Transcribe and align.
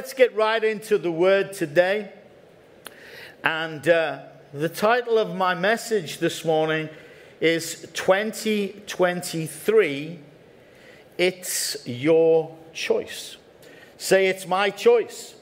let's 0.00 0.14
get 0.14 0.34
right 0.34 0.64
into 0.64 0.96
the 0.96 1.12
word 1.12 1.52
today. 1.52 2.10
And 3.44 3.86
uh, 3.86 4.20
the 4.54 4.70
title 4.70 5.18
of 5.18 5.36
my 5.36 5.54
message 5.54 6.20
this 6.20 6.42
morning 6.42 6.88
is 7.38 7.86
2023 7.92 10.18
It's 11.18 11.86
Your 11.86 12.56
Choice. 12.72 13.36
Say, 13.98 14.28
It's 14.28 14.46
my 14.46 14.70
choice. 14.70 15.34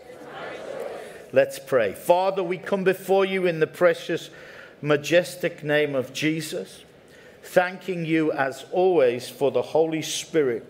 Let's 1.33 1.61
pray. 1.61 1.93
Father, 1.93 2.43
we 2.43 2.59
come 2.59 2.83
before 2.83 3.25
you 3.25 3.47
in 3.47 3.61
the 3.61 3.69
precious, 3.69 4.29
majestic 4.83 5.63
name 5.63 5.95
of 5.95 6.13
Jesus, 6.13 6.83
thanking 7.45 8.05
you 8.05 8.33
as 8.33 8.67
always 8.73 9.29
for 9.29 9.53
the 9.53 9.63
Holy 9.63 10.03
Spirit 10.03 10.69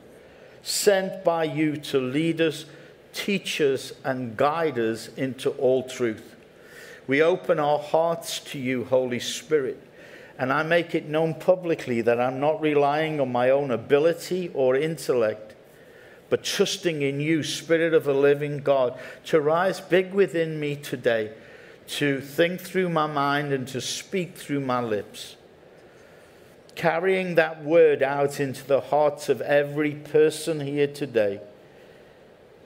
sent 0.62 1.24
by 1.24 1.44
you 1.44 1.76
to 1.76 1.98
lead 1.98 2.42
us, 2.42 2.66
teach 3.12 3.60
us, 3.60 3.92
and 4.04 4.36
guide 4.36 4.78
us 4.78 5.08
into 5.16 5.50
all 5.50 5.82
truth. 5.82 6.36
We 7.06 7.22
open 7.22 7.58
our 7.58 7.78
hearts 7.78 8.38
to 8.40 8.58
you, 8.58 8.84
Holy 8.84 9.20
Spirit, 9.20 9.80
and 10.38 10.52
I 10.52 10.62
make 10.62 10.94
it 10.94 11.08
known 11.08 11.34
publicly 11.34 12.00
that 12.02 12.20
I'm 12.20 12.38
not 12.40 12.60
relying 12.60 13.20
on 13.20 13.32
my 13.32 13.50
own 13.50 13.70
ability 13.70 14.50
or 14.54 14.76
intellect, 14.76 15.54
but 16.30 16.44
trusting 16.44 17.02
in 17.02 17.20
you, 17.20 17.42
Spirit 17.42 17.94
of 17.94 18.04
the 18.04 18.14
living 18.14 18.58
God, 18.58 18.98
to 19.26 19.40
rise 19.40 19.80
big 19.80 20.12
within 20.12 20.60
me 20.60 20.76
today, 20.76 21.32
to 21.88 22.20
think 22.20 22.60
through 22.60 22.90
my 22.90 23.06
mind 23.06 23.52
and 23.52 23.66
to 23.68 23.80
speak 23.80 24.36
through 24.36 24.60
my 24.60 24.82
lips 24.82 25.36
carrying 26.78 27.34
that 27.34 27.64
word 27.64 28.04
out 28.04 28.38
into 28.38 28.64
the 28.64 28.80
hearts 28.80 29.28
of 29.28 29.40
every 29.40 29.90
person 29.90 30.60
here 30.60 30.86
today, 30.86 31.40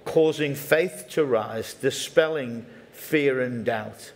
causing 0.05 0.55
faith 0.55 1.07
to 1.11 1.25
rise, 1.25 1.75
dispelling 1.75 2.67
fear 2.93 3.41
and 3.41 3.65
doubt. 3.65 4.13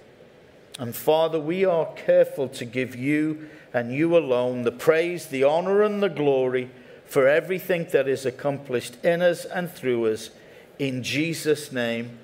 And 0.78 0.94
Father, 0.94 1.40
we 1.40 1.64
are 1.64 1.92
careful 1.94 2.48
to 2.48 2.64
give 2.64 2.94
you 2.94 3.48
and 3.72 3.92
you 3.92 4.16
alone 4.16 4.62
the 4.62 4.72
praise, 4.72 5.26
the 5.26 5.44
honor, 5.44 5.82
and 5.82 6.02
the 6.02 6.08
glory 6.08 6.70
for 7.04 7.28
everything 7.28 7.86
that 7.92 8.08
is 8.08 8.26
accomplished 8.26 9.02
in 9.04 9.22
us 9.22 9.44
and 9.44 9.70
through 9.70 10.06
us. 10.12 10.30
In 10.78 11.02
Jesus' 11.02 11.72
name. 11.72 12.18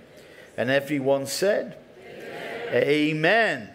And 0.56 0.70
everyone 0.70 1.27
said, 1.27 1.78
Amen. 2.72 2.84
Amen. 2.84 3.70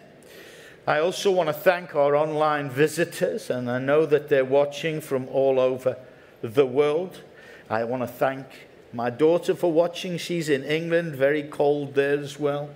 I 0.86 1.00
also 1.00 1.30
want 1.30 1.48
to 1.48 1.52
thank 1.52 1.94
our 1.94 2.16
online 2.16 2.70
visitors, 2.70 3.50
and 3.50 3.70
I 3.70 3.78
know 3.78 4.06
that 4.06 4.28
they're 4.28 4.44
watching 4.44 5.00
from 5.00 5.28
all 5.28 5.60
over 5.60 5.98
the 6.40 6.64
world. 6.64 7.20
I 7.68 7.84
want 7.84 8.02
to 8.02 8.06
thank 8.06 8.46
my 8.92 9.10
daughter 9.10 9.54
for 9.54 9.72
watching. 9.72 10.18
She's 10.18 10.48
in 10.48 10.64
England, 10.64 11.14
very 11.14 11.42
cold 11.42 11.94
there 11.94 12.18
as 12.18 12.38
well. 12.38 12.70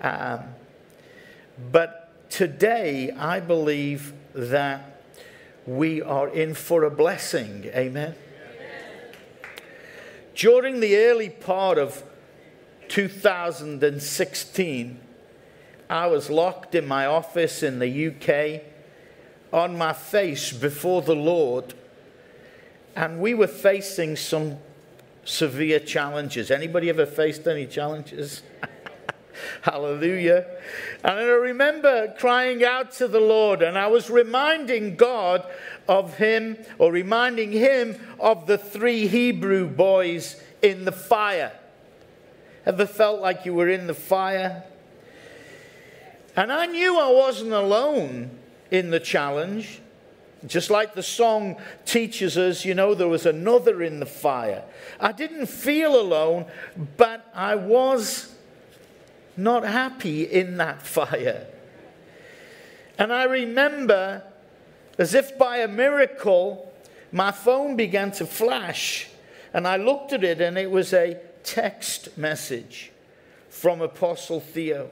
Um, 0.00 0.40
but 1.72 2.30
today, 2.30 3.10
I 3.12 3.40
believe 3.40 4.12
that 4.34 5.00
we 5.66 6.02
are 6.02 6.28
in 6.28 6.54
for 6.54 6.84
a 6.84 6.90
blessing. 6.90 7.64
Amen. 7.74 8.14
Amen. 8.14 8.16
During 10.34 10.80
the 10.80 10.96
early 10.96 11.30
part 11.30 11.78
of 11.78 12.02
2016, 12.88 15.00
I 15.88 16.08
was 16.08 16.28
locked 16.30 16.74
in 16.74 16.86
my 16.86 17.06
office 17.06 17.62
in 17.62 17.78
the 17.78 18.08
UK 18.08 18.62
on 19.52 19.78
my 19.78 19.92
face 19.92 20.52
before 20.52 21.02
the 21.02 21.14
Lord, 21.14 21.74
and 22.94 23.20
we 23.20 23.34
were 23.34 23.46
facing 23.46 24.16
some 24.16 24.58
severe 25.26 25.80
challenges. 25.80 26.50
Anybody 26.50 26.88
ever 26.88 27.04
faced 27.04 27.46
any 27.46 27.66
challenges? 27.66 28.42
Hallelujah. 29.62 30.46
And 31.04 31.18
I 31.18 31.22
remember 31.24 32.14
crying 32.18 32.64
out 32.64 32.92
to 32.92 33.08
the 33.08 33.20
Lord, 33.20 33.60
and 33.60 33.76
I 33.76 33.88
was 33.88 34.08
reminding 34.08 34.96
God 34.96 35.44
of 35.88 36.16
Him, 36.16 36.56
or 36.78 36.90
reminding 36.90 37.52
Him 37.52 38.00
of 38.18 38.46
the 38.46 38.56
three 38.56 39.06
Hebrew 39.06 39.68
boys 39.68 40.40
in 40.62 40.84
the 40.84 40.92
fire. 40.92 41.52
Ever 42.64 42.86
felt 42.86 43.20
like 43.20 43.44
you 43.44 43.54
were 43.54 43.68
in 43.68 43.86
the 43.86 43.94
fire? 43.94 44.64
And 46.34 46.52
I 46.52 46.66
knew 46.66 46.98
I 46.98 47.10
wasn't 47.10 47.52
alone 47.52 48.30
in 48.70 48.90
the 48.90 49.00
challenge. 49.00 49.80
Just 50.46 50.70
like 50.70 50.94
the 50.94 51.02
song 51.02 51.56
teaches 51.84 52.36
us, 52.36 52.64
you 52.64 52.74
know, 52.74 52.94
there 52.94 53.08
was 53.08 53.26
another 53.26 53.82
in 53.82 54.00
the 54.00 54.06
fire. 54.06 54.62
I 55.00 55.12
didn't 55.12 55.46
feel 55.46 56.00
alone, 56.00 56.46
but 56.96 57.28
I 57.34 57.54
was 57.54 58.34
not 59.36 59.64
happy 59.64 60.24
in 60.24 60.58
that 60.58 60.82
fire. 60.86 61.46
And 62.98 63.12
I 63.12 63.24
remember, 63.24 64.22
as 64.98 65.14
if 65.14 65.36
by 65.36 65.58
a 65.58 65.68
miracle, 65.68 66.72
my 67.12 67.30
phone 67.30 67.76
began 67.76 68.12
to 68.12 68.26
flash. 68.26 69.08
And 69.52 69.66
I 69.66 69.76
looked 69.76 70.12
at 70.12 70.24
it, 70.24 70.40
and 70.40 70.56
it 70.56 70.70
was 70.70 70.92
a 70.92 71.20
text 71.42 72.16
message 72.16 72.92
from 73.48 73.80
Apostle 73.80 74.40
Theo 74.40 74.90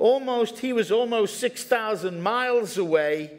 almost, 0.00 0.58
he 0.58 0.72
was 0.72 0.90
almost 0.90 1.38
6,000 1.38 2.20
miles 2.20 2.76
away. 2.76 3.38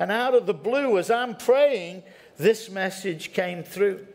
And 0.00 0.10
out 0.10 0.34
of 0.34 0.46
the 0.46 0.54
blue, 0.54 0.96
as 0.96 1.10
I'm 1.10 1.36
praying, 1.36 2.04
this 2.38 2.70
message 2.70 3.34
came 3.34 3.62
through. 3.62 4.06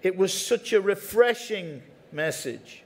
It 0.00 0.16
was 0.16 0.32
such 0.32 0.72
a 0.72 0.80
refreshing 0.80 1.82
message, 2.12 2.84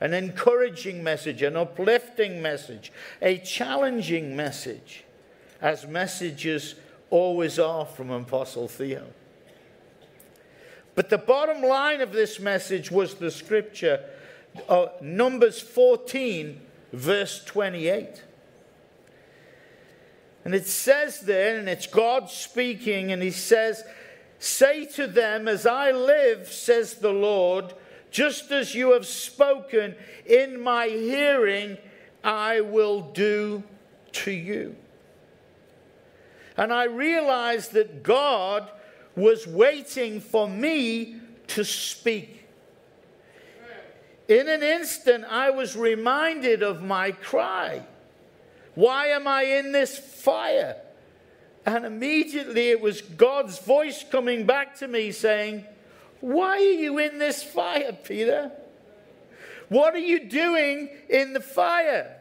an 0.00 0.14
encouraging 0.14 1.02
message, 1.02 1.42
an 1.42 1.56
uplifting 1.56 2.40
message, 2.40 2.92
a 3.20 3.38
challenging 3.38 4.36
message, 4.36 5.02
as 5.60 5.88
messages 5.88 6.76
always 7.10 7.58
are 7.58 7.84
from 7.84 8.12
Apostle 8.12 8.68
Theo. 8.68 9.08
But 10.94 11.10
the 11.10 11.18
bottom 11.18 11.62
line 11.62 12.00
of 12.00 12.12
this 12.12 12.38
message 12.38 12.92
was 12.92 13.16
the 13.16 13.32
scripture, 13.32 14.04
uh, 14.68 14.86
Numbers 15.00 15.60
14, 15.60 16.60
verse 16.92 17.44
28. 17.44 18.22
And 20.44 20.54
it 20.54 20.66
says 20.66 21.20
there, 21.20 21.58
and 21.58 21.68
it's 21.68 21.86
God 21.86 22.28
speaking, 22.28 23.12
and 23.12 23.22
he 23.22 23.30
says, 23.30 23.84
Say 24.38 24.86
to 24.86 25.06
them, 25.06 25.46
As 25.46 25.66
I 25.66 25.92
live, 25.92 26.48
says 26.48 26.94
the 26.94 27.12
Lord, 27.12 27.72
just 28.10 28.50
as 28.50 28.74
you 28.74 28.92
have 28.92 29.06
spoken 29.06 29.94
in 30.26 30.60
my 30.60 30.88
hearing, 30.88 31.78
I 32.24 32.60
will 32.60 33.00
do 33.00 33.62
to 34.12 34.30
you. 34.32 34.76
And 36.56 36.72
I 36.72 36.84
realized 36.84 37.72
that 37.72 38.02
God 38.02 38.70
was 39.16 39.46
waiting 39.46 40.20
for 40.20 40.48
me 40.48 41.16
to 41.48 41.64
speak. 41.64 42.48
In 44.28 44.48
an 44.48 44.62
instant, 44.62 45.24
I 45.24 45.50
was 45.50 45.76
reminded 45.76 46.62
of 46.62 46.82
my 46.82 47.12
cry. 47.12 47.82
Why 48.74 49.08
am 49.08 49.26
I 49.26 49.42
in 49.42 49.72
this 49.72 49.98
fire? 49.98 50.76
And 51.64 51.84
immediately 51.84 52.70
it 52.70 52.80
was 52.80 53.02
God's 53.02 53.58
voice 53.58 54.04
coming 54.10 54.46
back 54.46 54.76
to 54.78 54.88
me 54.88 55.12
saying, 55.12 55.64
Why 56.20 56.56
are 56.56 56.58
you 56.58 56.98
in 56.98 57.18
this 57.18 57.42
fire, 57.42 57.92
Peter? 57.92 58.50
What 59.68 59.94
are 59.94 59.98
you 59.98 60.28
doing 60.28 60.90
in 61.08 61.32
the 61.32 61.40
fire? 61.40 62.16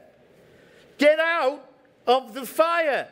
Get 0.97 1.19
out 1.19 1.65
of 2.05 2.33
the 2.33 2.45
fire. 2.45 3.07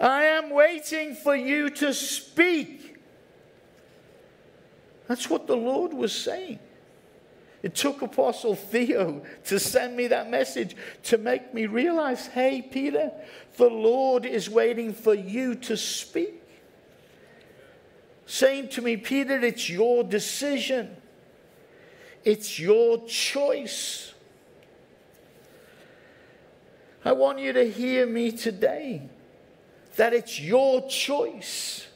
I 0.00 0.24
am 0.24 0.50
waiting 0.50 1.14
for 1.14 1.34
you 1.34 1.70
to 1.70 1.92
speak. 1.92 2.96
That's 5.08 5.28
what 5.28 5.46
the 5.46 5.56
Lord 5.56 5.92
was 5.92 6.12
saying. 6.12 6.60
It 7.62 7.74
took 7.74 8.02
Apostle 8.02 8.54
Theo 8.54 9.22
to 9.46 9.58
send 9.58 9.96
me 9.96 10.06
that 10.08 10.30
message 10.30 10.76
to 11.04 11.18
make 11.18 11.52
me 11.52 11.66
realize 11.66 12.28
hey, 12.28 12.62
Peter, 12.62 13.10
the 13.56 13.68
Lord 13.68 14.24
is 14.24 14.48
waiting 14.48 14.92
for 14.92 15.14
you 15.14 15.56
to 15.56 15.76
speak. 15.76 16.42
Saying 18.26 18.68
to 18.70 18.82
me, 18.82 18.96
Peter, 18.96 19.40
it's 19.40 19.68
your 19.68 20.04
decision, 20.04 20.96
it's 22.24 22.58
your 22.58 23.04
choice. 23.06 24.12
I 27.04 27.12
want 27.12 27.38
you 27.38 27.52
to 27.54 27.68
hear 27.70 28.06
me 28.06 28.32
today 28.32 29.08
that 29.96 30.12
it's 30.12 30.38
your 30.38 30.86
choice. 30.88 31.86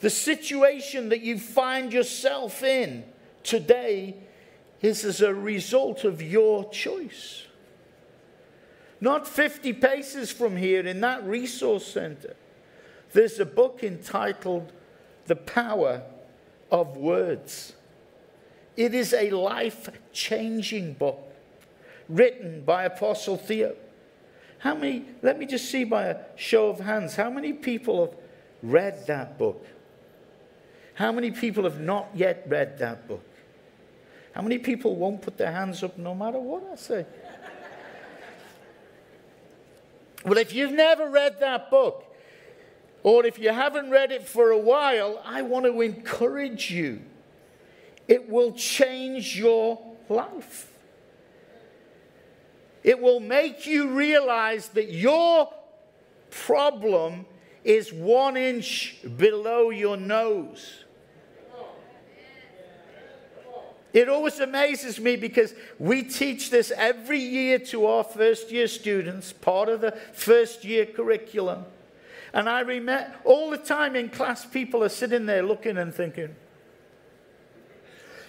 The 0.00 0.10
situation 0.10 1.10
that 1.10 1.20
you 1.20 1.38
find 1.38 1.92
yourself 1.92 2.62
in 2.62 3.04
today 3.46 4.16
is 4.82 5.04
as 5.04 5.20
a 5.20 5.34
result 5.34 6.04
of 6.04 6.20
your 6.20 6.68
choice. 6.70 7.44
Not 9.00 9.26
50 9.26 9.72
paces 9.74 10.32
from 10.32 10.56
here 10.56 10.86
in 10.86 11.00
that 11.00 11.24
resource 11.24 11.86
center, 11.86 12.34
there's 13.12 13.38
a 13.38 13.46
book 13.46 13.80
entitled 13.82 14.72
The 15.26 15.36
Power 15.36 16.02
of 16.70 16.96
words. 16.96 17.72
It 18.76 18.94
is 18.94 19.14
a 19.14 19.30
life 19.30 19.88
changing 20.12 20.94
book 20.94 21.20
written 22.08 22.62
by 22.62 22.84
Apostle 22.84 23.36
Theo. 23.36 23.74
How 24.58 24.74
many, 24.74 25.04
let 25.22 25.38
me 25.38 25.46
just 25.46 25.70
see 25.70 25.84
by 25.84 26.06
a 26.06 26.16
show 26.36 26.68
of 26.68 26.80
hands, 26.80 27.16
how 27.16 27.30
many 27.30 27.52
people 27.52 28.06
have 28.06 28.14
read 28.62 29.06
that 29.06 29.38
book? 29.38 29.64
How 30.94 31.12
many 31.12 31.30
people 31.30 31.64
have 31.64 31.78
not 31.78 32.08
yet 32.14 32.44
read 32.48 32.78
that 32.78 33.06
book? 33.06 33.22
How 34.36 34.42
many 34.42 34.58
people 34.58 34.96
won't 34.96 35.22
put 35.22 35.38
their 35.38 35.50
hands 35.50 35.82
up 35.82 35.96
no 35.96 36.14
matter 36.14 36.38
what 36.38 36.62
I 36.70 36.76
say? 36.76 37.06
well, 40.26 40.36
if 40.36 40.52
you've 40.52 40.72
never 40.72 41.08
read 41.08 41.40
that 41.40 41.70
book, 41.70 42.04
or 43.02 43.24
if 43.24 43.38
you 43.38 43.48
haven't 43.48 43.88
read 43.88 44.12
it 44.12 44.28
for 44.28 44.50
a 44.50 44.58
while, 44.58 45.22
I 45.24 45.40
want 45.40 45.64
to 45.64 45.80
encourage 45.80 46.70
you. 46.70 47.00
It 48.08 48.28
will 48.28 48.52
change 48.52 49.38
your 49.38 49.80
life. 50.10 50.70
It 52.84 53.00
will 53.00 53.20
make 53.20 53.66
you 53.66 53.88
realize 53.88 54.68
that 54.70 54.92
your 54.92 55.50
problem 56.28 57.24
is 57.64 57.90
one 57.90 58.36
inch 58.36 58.98
below 59.16 59.70
your 59.70 59.96
nose. 59.96 60.84
It 63.96 64.10
always 64.10 64.40
amazes 64.40 65.00
me 65.00 65.16
because 65.16 65.54
we 65.78 66.02
teach 66.02 66.50
this 66.50 66.70
every 66.76 67.18
year 67.18 67.58
to 67.70 67.86
our 67.86 68.04
first 68.04 68.52
year 68.52 68.68
students, 68.68 69.32
part 69.32 69.70
of 69.70 69.80
the 69.80 69.92
first 70.12 70.66
year 70.66 70.84
curriculum. 70.84 71.64
And 72.34 72.46
I 72.46 72.60
remember 72.60 73.10
all 73.24 73.48
the 73.48 73.56
time 73.56 73.96
in 73.96 74.10
class, 74.10 74.44
people 74.44 74.84
are 74.84 74.90
sitting 74.90 75.24
there 75.24 75.42
looking 75.42 75.78
and 75.78 75.94
thinking, 75.94 76.36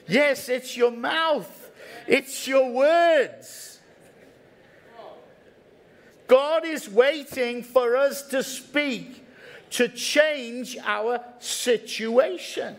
Yes, 0.07 0.47
it's 0.47 0.77
your 0.77 0.89
mouth, 0.89 1.69
it's 2.07 2.47
your 2.47 2.71
words. 2.71 3.81
God 6.27 6.63
is 6.63 6.89
waiting 6.89 7.61
for 7.61 7.97
us 7.97 8.21
to 8.29 8.41
speak 8.41 9.21
to 9.71 9.89
change 9.89 10.77
our 10.85 11.19
situation. 11.39 12.77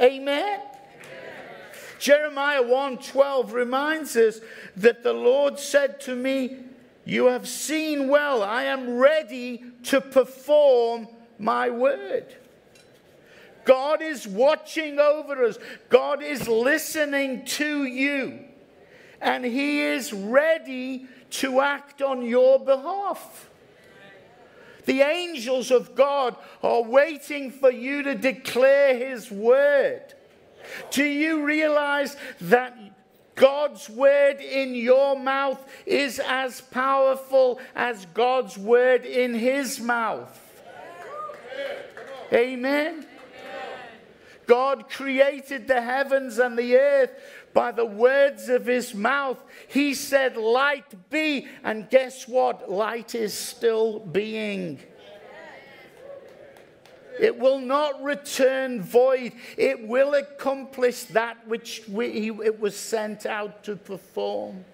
Amen. 0.00 0.60
Jeremiah 1.98 2.62
1:12 2.62 3.52
reminds 3.52 4.16
us 4.16 4.40
that 4.76 5.02
the 5.02 5.12
Lord 5.12 5.58
said 5.58 6.00
to 6.02 6.14
me, 6.14 6.58
"You 7.04 7.26
have 7.26 7.48
seen 7.48 8.08
well. 8.08 8.42
I 8.42 8.64
am 8.64 8.98
ready 8.98 9.64
to 9.84 10.00
perform 10.00 11.08
my 11.38 11.70
word." 11.70 12.36
God 13.64 14.00
is 14.00 14.28
watching 14.28 15.00
over 15.00 15.44
us. 15.44 15.58
God 15.88 16.22
is 16.22 16.48
listening 16.48 17.44
to 17.46 17.84
you. 17.84 18.44
And 19.20 19.44
he 19.44 19.80
is 19.80 20.12
ready 20.12 21.06
to 21.30 21.60
act 21.60 22.00
on 22.00 22.24
your 22.24 22.60
behalf. 22.60 23.50
The 24.84 25.02
angels 25.02 25.70
of 25.70 25.94
God 25.94 26.36
are 26.62 26.82
waiting 26.82 27.50
for 27.50 27.70
you 27.70 28.02
to 28.04 28.14
declare 28.14 28.94
His 28.96 29.30
word. 29.30 30.14
Do 30.90 31.04
you 31.04 31.44
realize 31.44 32.16
that 32.42 32.76
God's 33.34 33.88
word 33.90 34.40
in 34.40 34.74
your 34.74 35.18
mouth 35.18 35.62
is 35.84 36.20
as 36.24 36.60
powerful 36.60 37.60
as 37.74 38.06
God's 38.14 38.56
word 38.56 39.04
in 39.04 39.34
His 39.34 39.80
mouth? 39.80 40.42
Amen. 42.32 43.06
God 44.46 44.88
created 44.88 45.66
the 45.66 45.80
heavens 45.80 46.38
and 46.38 46.56
the 46.56 46.76
earth 46.76 47.10
by 47.52 47.72
the 47.72 47.86
words 47.86 48.48
of 48.48 48.66
his 48.66 48.94
mouth. 48.94 49.42
He 49.68 49.94
said, 49.94 50.36
Light 50.36 51.10
be. 51.10 51.48
And 51.64 51.90
guess 51.90 52.28
what? 52.28 52.70
Light 52.70 53.14
is 53.14 53.34
still 53.34 53.98
being. 53.98 54.78
It 57.18 57.38
will 57.38 57.58
not 57.58 58.02
return 58.02 58.82
void. 58.82 59.32
It 59.56 59.86
will 59.86 60.14
accomplish 60.14 61.04
that 61.04 61.46
which 61.46 61.82
we, 61.88 62.30
it 62.30 62.60
was 62.60 62.76
sent 62.76 63.26
out 63.26 63.64
to 63.64 63.76
perform. 63.76 64.64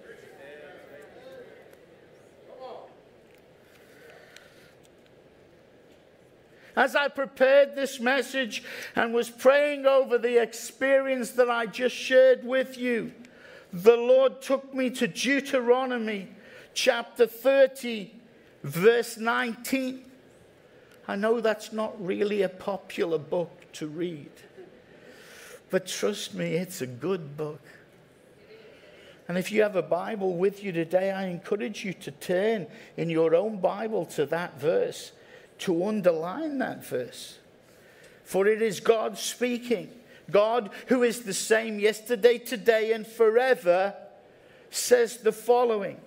As 6.75 6.95
I 6.95 7.07
prepared 7.07 7.75
this 7.75 7.99
message 7.99 8.63
and 8.95 9.13
was 9.13 9.29
praying 9.29 9.85
over 9.85 10.17
the 10.17 10.41
experience 10.41 11.31
that 11.31 11.49
I 11.49 11.67
just 11.67 11.95
shared 11.95 12.43
with 12.43 12.77
you, 12.77 13.11
the 13.71 13.95
Lord 13.95 14.41
took 14.41 14.73
me 14.73 14.89
to 14.91 15.07
Deuteronomy 15.07 16.29
chapter 16.73 17.27
30, 17.27 18.11
verse 18.63 19.17
19. 19.17 20.03
I 21.07 21.15
know 21.15 21.41
that's 21.41 21.73
not 21.73 21.93
really 22.03 22.41
a 22.41 22.49
popular 22.49 23.17
book 23.17 23.51
to 23.73 23.87
read, 23.87 24.31
but 25.69 25.87
trust 25.87 26.33
me, 26.33 26.53
it's 26.53 26.81
a 26.81 26.87
good 26.87 27.35
book. 27.35 27.61
And 29.27 29.37
if 29.37 29.51
you 29.51 29.61
have 29.63 29.75
a 29.75 29.81
Bible 29.81 30.35
with 30.35 30.63
you 30.63 30.71
today, 30.71 31.11
I 31.11 31.27
encourage 31.27 31.85
you 31.85 31.93
to 31.93 32.11
turn 32.11 32.67
in 32.97 33.09
your 33.09 33.35
own 33.35 33.57
Bible 33.57 34.05
to 34.07 34.25
that 34.27 34.59
verse 34.59 35.11
to 35.59 35.85
underline 35.85 36.57
that 36.57 36.85
verse. 36.85 37.37
For 38.23 38.47
it 38.47 38.61
is 38.61 38.79
God 38.79 39.17
speaking. 39.17 39.89
God, 40.31 40.69
who 40.87 41.03
is 41.03 41.23
the 41.23 41.33
same 41.33 41.79
yesterday, 41.79 42.37
today, 42.37 42.93
and 42.93 43.05
forever, 43.05 43.93
says 44.71 45.17
the 45.17 45.31
following 45.31 45.99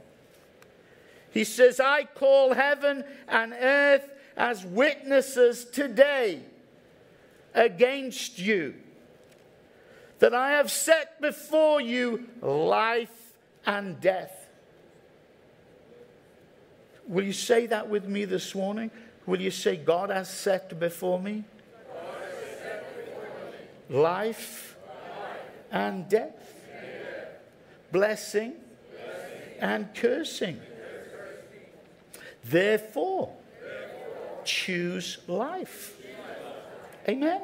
He 1.31 1.45
says, 1.45 1.81
I 1.81 2.05
call 2.05 2.55
heaven 2.55 3.05
and 3.29 3.53
earth 3.53 4.11
as 4.37 4.65
witnesses 4.65 5.65
today 5.65 6.41
against 7.55 8.39
you, 8.39 8.75
that 10.19 10.35
I 10.35 10.53
have 10.53 10.71
set 10.71 11.21
before 11.21 11.81
you 11.81 12.27
life 12.43 13.33
and 13.65 14.01
death. 14.01 14.49
Will 17.09 17.25
you 17.25 17.33
say 17.33 17.67
that 17.67 17.89
with 17.89 18.07
me 18.07 18.25
this 18.25 18.55
morning? 18.55 18.91
Will 19.27 19.41
you 19.41 19.51
say, 19.51 19.77
God 19.77 20.11
has 20.11 20.29
set 20.29 20.79
before 20.79 21.21
me, 21.21 21.45
life, 23.89 24.77
and 25.71 26.09
death, 26.09 26.55
blessing, 27.91 28.55
and 29.61 29.95
cursing? 29.95 30.61
Therefore, 32.45 33.35
choose 34.47 35.19
life. 35.27 35.95
Amen. 37.09 37.43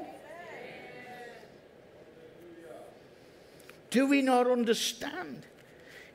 Do 3.91 4.07
we 4.07 4.23
not 4.23 4.47
understand? 4.47 5.45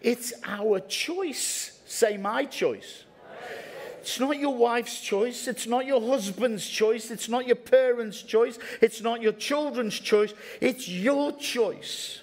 It's 0.01 0.33
our 0.43 0.79
choice. 0.79 1.79
Say, 1.85 2.17
my 2.17 2.45
choice. 2.45 3.03
It's 4.01 4.19
not 4.19 4.37
your 4.37 4.55
wife's 4.55 5.01
choice. 5.01 5.47
It's 5.47 5.67
not 5.67 5.85
your 5.85 6.01
husband's 6.01 6.67
choice. 6.67 7.11
It's 7.11 7.27
not 7.27 7.45
your 7.45 7.57
parents' 7.57 8.21
choice. 8.21 8.57
It's 8.81 9.01
not 9.01 9.21
your 9.21 9.33
children's 9.33 9.99
choice. 9.99 10.33
It's 10.61 10.87
your 10.87 11.33
choice. 11.33 12.21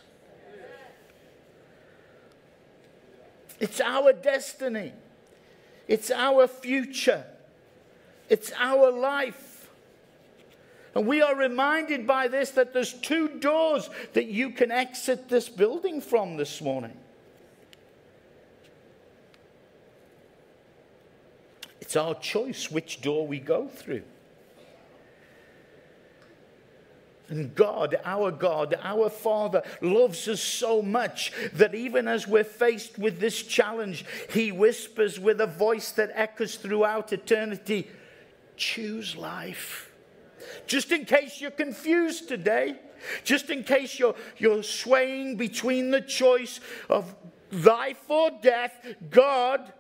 It's 3.61 3.81
our 3.81 4.13
destiny. 4.13 4.93
It's 5.87 6.11
our 6.11 6.47
future. 6.49 7.25
It's 8.29 8.53
our 8.59 8.91
life. 8.91 9.69
And 10.95 11.07
we 11.07 11.23
are 11.23 11.35
reminded 11.35 12.07
by 12.07 12.29
this 12.29 12.51
that 12.53 12.73
there's 12.73 12.93
two 12.93 13.29
doors 13.29 13.91
that 14.13 14.27
you 14.27 14.51
can 14.51 14.71
exit 14.71 15.29
this 15.29 15.49
building 15.49 16.01
from 16.01 16.37
this 16.37 16.61
morning. 16.61 16.97
It's 21.81 21.97
our 21.97 22.15
choice 22.15 22.71
which 22.71 23.01
door 23.03 23.27
we 23.27 23.41
go 23.41 23.69
through. 23.69 24.03
And 27.29 27.55
God, 27.55 27.97
our 28.05 28.31
God, 28.31 28.77
our 28.83 29.09
Father, 29.09 29.63
loves 29.81 30.29
us 30.29 30.41
so 30.41 30.83
much 30.83 31.33
that 31.55 31.75
even 31.75 32.07
as 32.07 32.29
we're 32.29 32.45
faced 32.45 32.99
with 32.99 33.19
this 33.19 33.43
challenge, 33.43 34.05
He 34.31 34.53
whispers 34.53 35.19
with 35.19 35.41
a 35.41 35.47
voice 35.47 35.91
that 35.93 36.11
echoes 36.15 36.57
throughout 36.57 37.13
eternity 37.13 37.89
choose 38.57 39.17
life. 39.17 39.91
Just 40.67 40.93
in 40.93 41.05
case 41.05 41.41
you're 41.41 41.51
confused 41.51 42.29
today, 42.29 42.77
just 43.23 43.51
in 43.51 43.65
case 43.65 43.99
you're, 43.99 44.15
you're 44.39 44.63
swaying 44.63 45.37
between 45.37 45.91
the 45.91 46.01
choice 46.01 46.61
of 46.89 47.15
life 47.51 48.09
or 48.09 48.31
death, 48.43 48.75
God, 49.11 49.73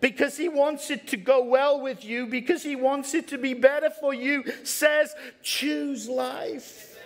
because 0.00 0.36
He 0.36 0.48
wants 0.48 0.90
it 0.90 1.06
to 1.08 1.16
go 1.16 1.42
well 1.42 1.80
with 1.80 2.04
you, 2.04 2.26
because 2.26 2.62
He 2.62 2.76
wants 2.76 3.14
it 3.14 3.28
to 3.28 3.38
be 3.38 3.54
better 3.54 3.90
for 3.90 4.12
you, 4.12 4.44
says, 4.64 5.14
choose 5.42 6.08
life. 6.08 6.98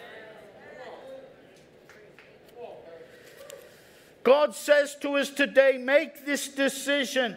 God 4.25 4.55
says 4.55 4.95
to 5.01 5.17
us 5.17 5.31
today, 5.31 5.79
make 5.79 6.27
this 6.27 6.49
decision. 6.49 7.37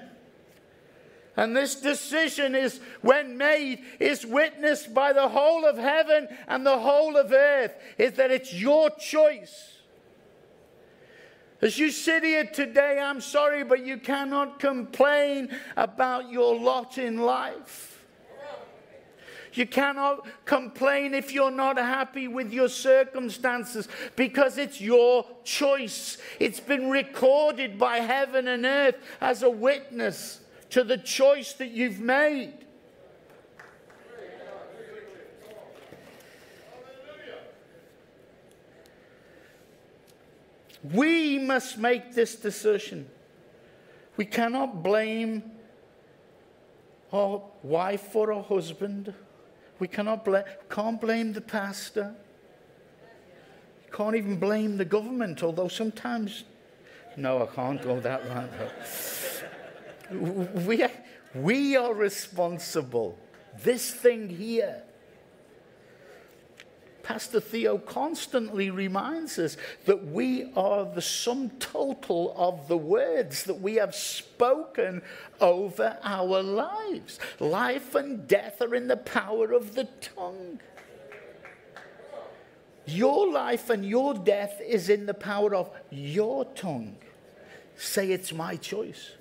And 1.38 1.56
this 1.56 1.76
decision 1.76 2.56
is, 2.56 2.82
when 3.02 3.38
made, 3.38 3.84
is 4.00 4.26
witnessed 4.26 4.94
by 4.94 5.14
the 5.14 5.30
whole 5.30 5.66
of 5.66 5.78
heaven 5.78 6.28
and 6.48 6.66
the 6.66 6.78
whole 6.78 7.16
of 7.16 7.32
earth, 7.32 7.74
is 7.98 8.14
that 8.14 8.32
it's 8.32 8.54
your 8.54 8.90
choice. 8.90 9.78
As 11.62 11.78
you 11.78 11.92
sit 11.92 12.24
here 12.24 12.46
today, 12.46 13.00
I'm 13.00 13.22
sorry, 13.22 13.64
but 13.64 13.86
you 13.86 13.98
cannot 13.98 14.60
complain 14.60 15.56
about 15.78 16.30
your 16.30 16.60
lot 16.60 16.98
in 16.98 17.18
life. 17.18 18.04
You 19.54 19.68
cannot 19.68 20.26
complain 20.46 21.14
if 21.14 21.34
you're 21.34 21.52
not 21.52 21.78
happy 21.78 22.28
with 22.28 22.52
your 22.52 22.70
circumstances 22.70 23.88
because 24.16 24.58
it's 24.58 24.80
your 24.80 25.26
choice. 25.44 26.18
It's 26.40 26.62
been 26.62 26.90
recorded 26.90 27.78
by 27.78 27.98
heaven 27.98 28.48
and 28.48 28.66
earth 28.66 28.96
as 29.20 29.44
a 29.44 29.50
witness 29.50 30.41
to 30.72 30.84
the 30.84 30.98
choice 30.98 31.54
that 31.54 31.72
you've 31.72 32.00
made. 32.00 32.54
We 40.84 41.38
must 41.38 41.78
make 41.78 42.16
this 42.16 42.36
decision. 42.36 43.08
We 44.18 44.25
cannot 44.25 44.82
blame 44.82 45.44
our 47.13 47.44
wife 47.62 48.16
or 48.16 48.34
our 48.34 48.44
husband. 48.44 49.13
We 49.78 49.88
cannot 49.88 50.25
blame, 50.25 50.44
can't 50.70 51.00
blame 51.00 51.34
the 51.34 51.42
pastor. 51.42 52.16
Can't 53.92 54.16
even 54.16 54.38
blame 54.38 54.78
the 54.78 54.86
government, 54.86 55.44
although 55.44 55.68
sometimes, 55.68 56.46
no, 57.18 57.44
I 57.44 57.46
can't 57.48 57.82
go 57.82 58.00
that 58.00 58.28
route. 58.30 59.31
We, 60.12 60.86
we 61.34 61.75
are 61.75 61.94
responsible. 61.94 63.18
This 63.63 63.91
thing 63.91 64.30
here 64.30 64.84
Pastor 67.03 67.39
Theo 67.39 67.77
constantly 67.77 68.70
reminds 68.70 69.38
us 69.39 69.58
that 69.86 70.06
we 70.08 70.51
are 70.56 70.86
the 70.86 71.01
sum 71.01 71.50
total 71.60 72.34
of 72.38 72.68
the 72.68 72.77
words 72.77 73.44
that 73.44 73.60
we 73.60 73.75
have 73.75 73.96
spoken 73.96 75.01
over 75.39 75.98
our 76.03 76.41
lives. 76.41 77.20
Life 77.39 77.96
and 77.96 78.27
death 78.27 78.62
are 78.62 78.75
in 78.75 78.88
the 78.88 78.98
power 78.98 79.51
of 79.51 79.75
the 79.75 79.86
tongue. 80.00 80.60
Your 82.86 83.32
life 83.32 83.70
and 83.70 83.86
your 83.86 84.13
death 84.13 84.62
is 84.65 84.89
in 84.89 85.06
the 85.06 85.13
power 85.13 85.56
of 85.56 85.70
your 85.89 86.46
tongue. 86.46 86.98
Say, 87.77 88.12
it's 88.12 88.34
my 88.34 88.56
choice. 88.56 89.12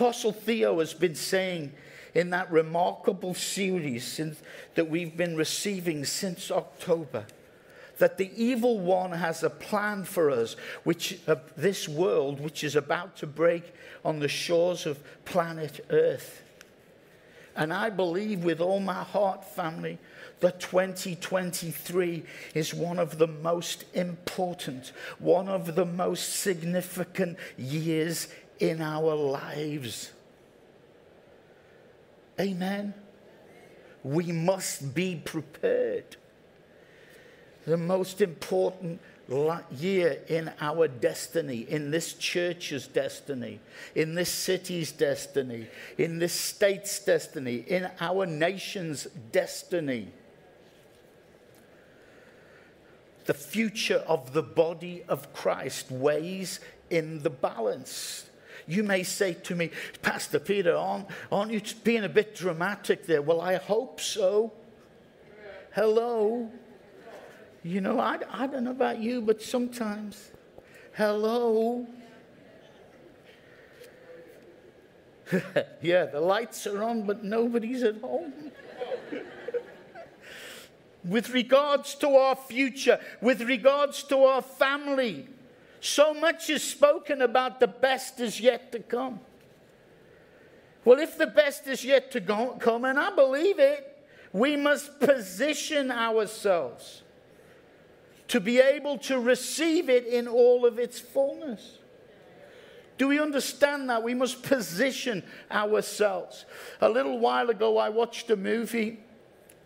Apostle 0.00 0.32
Theo 0.32 0.78
has 0.78 0.94
been 0.94 1.14
saying 1.14 1.74
in 2.14 2.30
that 2.30 2.50
remarkable 2.50 3.34
series 3.34 4.06
since, 4.06 4.40
that 4.74 4.88
we've 4.88 5.14
been 5.14 5.36
receiving 5.36 6.06
since 6.06 6.50
October. 6.50 7.26
That 7.98 8.16
the 8.16 8.30
evil 8.34 8.80
one 8.80 9.12
has 9.12 9.42
a 9.42 9.50
plan 9.50 10.04
for 10.04 10.30
us, 10.30 10.56
which 10.84 11.20
uh, 11.28 11.36
this 11.54 11.86
world, 11.86 12.40
which 12.40 12.64
is 12.64 12.76
about 12.76 13.14
to 13.18 13.26
break 13.26 13.74
on 14.02 14.20
the 14.20 14.28
shores 14.28 14.86
of 14.86 14.98
planet 15.26 15.84
Earth. 15.90 16.44
And 17.54 17.70
I 17.70 17.90
believe 17.90 18.42
with 18.42 18.62
all 18.62 18.80
my 18.80 19.02
heart, 19.04 19.44
family, 19.44 19.98
that 20.38 20.60
2023 20.60 22.24
is 22.54 22.72
one 22.72 22.98
of 22.98 23.18
the 23.18 23.26
most 23.26 23.84
important, 23.92 24.92
one 25.18 25.48
of 25.48 25.74
the 25.74 25.84
most 25.84 26.36
significant 26.36 27.36
years 27.58 28.28
in 28.60 28.80
our 28.80 29.14
lives. 29.14 30.12
Amen. 32.38 32.94
We 34.04 34.32
must 34.32 34.94
be 34.94 35.16
prepared. 35.16 36.16
The 37.66 37.76
most 37.76 38.20
important 38.20 39.00
year 39.70 40.22
in 40.28 40.50
our 40.60 40.88
destiny, 40.88 41.66
in 41.68 41.90
this 41.90 42.14
church's 42.14 42.86
destiny, 42.86 43.60
in 43.94 44.14
this 44.14 44.30
city's 44.30 44.90
destiny, 44.90 45.68
in 45.98 46.18
this 46.18 46.32
state's 46.32 46.98
destiny, 47.04 47.56
in 47.66 47.88
our 48.00 48.26
nation's 48.26 49.04
destiny. 49.30 50.08
The 53.26 53.34
future 53.34 54.02
of 54.08 54.32
the 54.32 54.42
body 54.42 55.04
of 55.06 55.32
Christ 55.32 55.90
weighs 55.90 56.58
in 56.88 57.22
the 57.22 57.30
balance. 57.30 58.29
You 58.70 58.84
may 58.84 59.02
say 59.02 59.34
to 59.34 59.56
me, 59.56 59.72
Pastor 60.00 60.38
Peter, 60.38 60.76
aren't, 60.76 61.08
aren't 61.32 61.50
you 61.50 61.60
being 61.82 62.04
a 62.04 62.08
bit 62.08 62.36
dramatic 62.36 63.04
there? 63.04 63.20
Well, 63.20 63.40
I 63.40 63.56
hope 63.56 64.00
so. 64.00 64.52
Hello. 65.74 66.48
You 67.64 67.80
know, 67.80 67.98
I, 67.98 68.20
I 68.30 68.46
don't 68.46 68.62
know 68.62 68.70
about 68.70 69.00
you, 69.00 69.22
but 69.22 69.42
sometimes, 69.42 70.30
hello. 70.92 71.84
yeah, 75.82 76.06
the 76.06 76.20
lights 76.20 76.64
are 76.68 76.84
on, 76.84 77.02
but 77.02 77.24
nobody's 77.24 77.82
at 77.82 78.00
home. 78.00 78.52
with 81.04 81.30
regards 81.30 81.96
to 81.96 82.10
our 82.10 82.36
future, 82.36 83.00
with 83.20 83.42
regards 83.42 84.04
to 84.04 84.22
our 84.22 84.42
family, 84.42 85.28
so 85.80 86.12
much 86.12 86.50
is 86.50 86.62
spoken 86.62 87.22
about 87.22 87.58
the 87.58 87.66
best 87.66 88.20
is 88.20 88.40
yet 88.40 88.70
to 88.72 88.78
come. 88.80 89.20
Well, 90.84 90.98
if 90.98 91.18
the 91.18 91.26
best 91.26 91.66
is 91.66 91.84
yet 91.84 92.10
to 92.12 92.20
go, 92.20 92.56
come, 92.58 92.84
and 92.84 92.98
I 92.98 93.10
believe 93.14 93.58
it, 93.58 93.86
we 94.32 94.56
must 94.56 95.00
position 95.00 95.90
ourselves 95.90 97.02
to 98.28 98.40
be 98.40 98.60
able 98.60 98.96
to 98.98 99.18
receive 99.18 99.88
it 99.90 100.06
in 100.06 100.28
all 100.28 100.64
of 100.64 100.78
its 100.78 101.00
fullness. 101.00 101.78
Do 102.96 103.08
we 103.08 103.18
understand 103.18 103.90
that? 103.90 104.02
We 104.02 104.14
must 104.14 104.42
position 104.42 105.24
ourselves. 105.50 106.44
A 106.80 106.88
little 106.88 107.18
while 107.18 107.50
ago, 107.50 107.78
I 107.78 107.88
watched 107.88 108.30
a 108.30 108.36
movie 108.36 109.00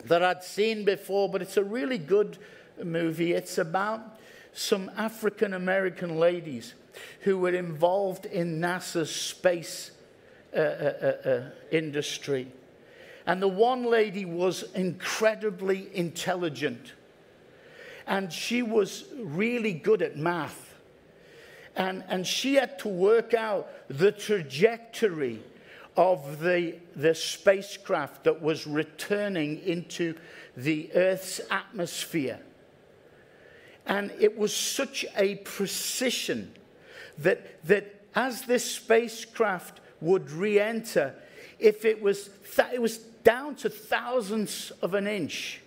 that 0.06 0.22
I'd 0.22 0.44
seen 0.44 0.84
before, 0.84 1.28
but 1.28 1.42
it's 1.42 1.56
a 1.56 1.64
really 1.64 1.98
good 1.98 2.38
movie. 2.82 3.32
It's 3.32 3.58
about 3.58 4.18
some 4.54 4.90
African 4.96 5.52
American 5.52 6.18
ladies 6.18 6.74
who 7.20 7.38
were 7.38 7.54
involved 7.54 8.24
in 8.26 8.60
NASA's 8.60 9.14
space 9.14 9.90
uh, 10.54 10.58
uh, 10.58 10.62
uh, 10.62 11.28
uh, 11.28 11.50
industry. 11.72 12.46
And 13.26 13.42
the 13.42 13.48
one 13.48 13.84
lady 13.84 14.24
was 14.24 14.64
incredibly 14.74 15.88
intelligent. 15.96 16.92
And 18.06 18.32
she 18.32 18.62
was 18.62 19.06
really 19.18 19.72
good 19.72 20.02
at 20.02 20.16
math. 20.16 20.74
And, 21.74 22.04
and 22.08 22.26
she 22.26 22.54
had 22.54 22.78
to 22.80 22.88
work 22.88 23.34
out 23.34 23.68
the 23.88 24.12
trajectory 24.12 25.40
of 25.96 26.38
the, 26.40 26.76
the 26.94 27.14
spacecraft 27.14 28.24
that 28.24 28.40
was 28.40 28.66
returning 28.66 29.60
into 29.60 30.14
the 30.56 30.90
Earth's 30.94 31.40
atmosphere. 31.50 32.38
And 33.86 34.12
it 34.18 34.36
was 34.36 34.54
such 34.54 35.04
a 35.16 35.36
precision 35.36 36.54
that, 37.18 37.64
that 37.64 38.02
as 38.14 38.42
this 38.42 38.64
spacecraft 38.64 39.80
would 40.00 40.30
re 40.30 40.58
enter, 40.58 41.14
if 41.58 41.84
it 41.84 42.00
was, 42.00 42.30
th- 42.56 42.68
it 42.72 42.80
was 42.80 42.98
down 42.98 43.56
to 43.56 43.68
thousandths 43.68 44.70
of 44.82 44.94
an 44.94 45.06
inch. 45.06 45.60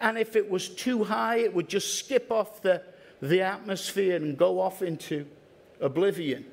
And 0.00 0.18
if 0.18 0.36
it 0.36 0.50
was 0.50 0.68
too 0.68 1.04
high, 1.04 1.38
it 1.38 1.54
would 1.54 1.68
just 1.68 1.98
skip 1.98 2.30
off 2.30 2.62
the, 2.62 2.82
the 3.22 3.42
atmosphere 3.42 4.16
and 4.16 4.36
go 4.36 4.60
off 4.60 4.82
into 4.82 5.26
oblivion. 5.80 6.46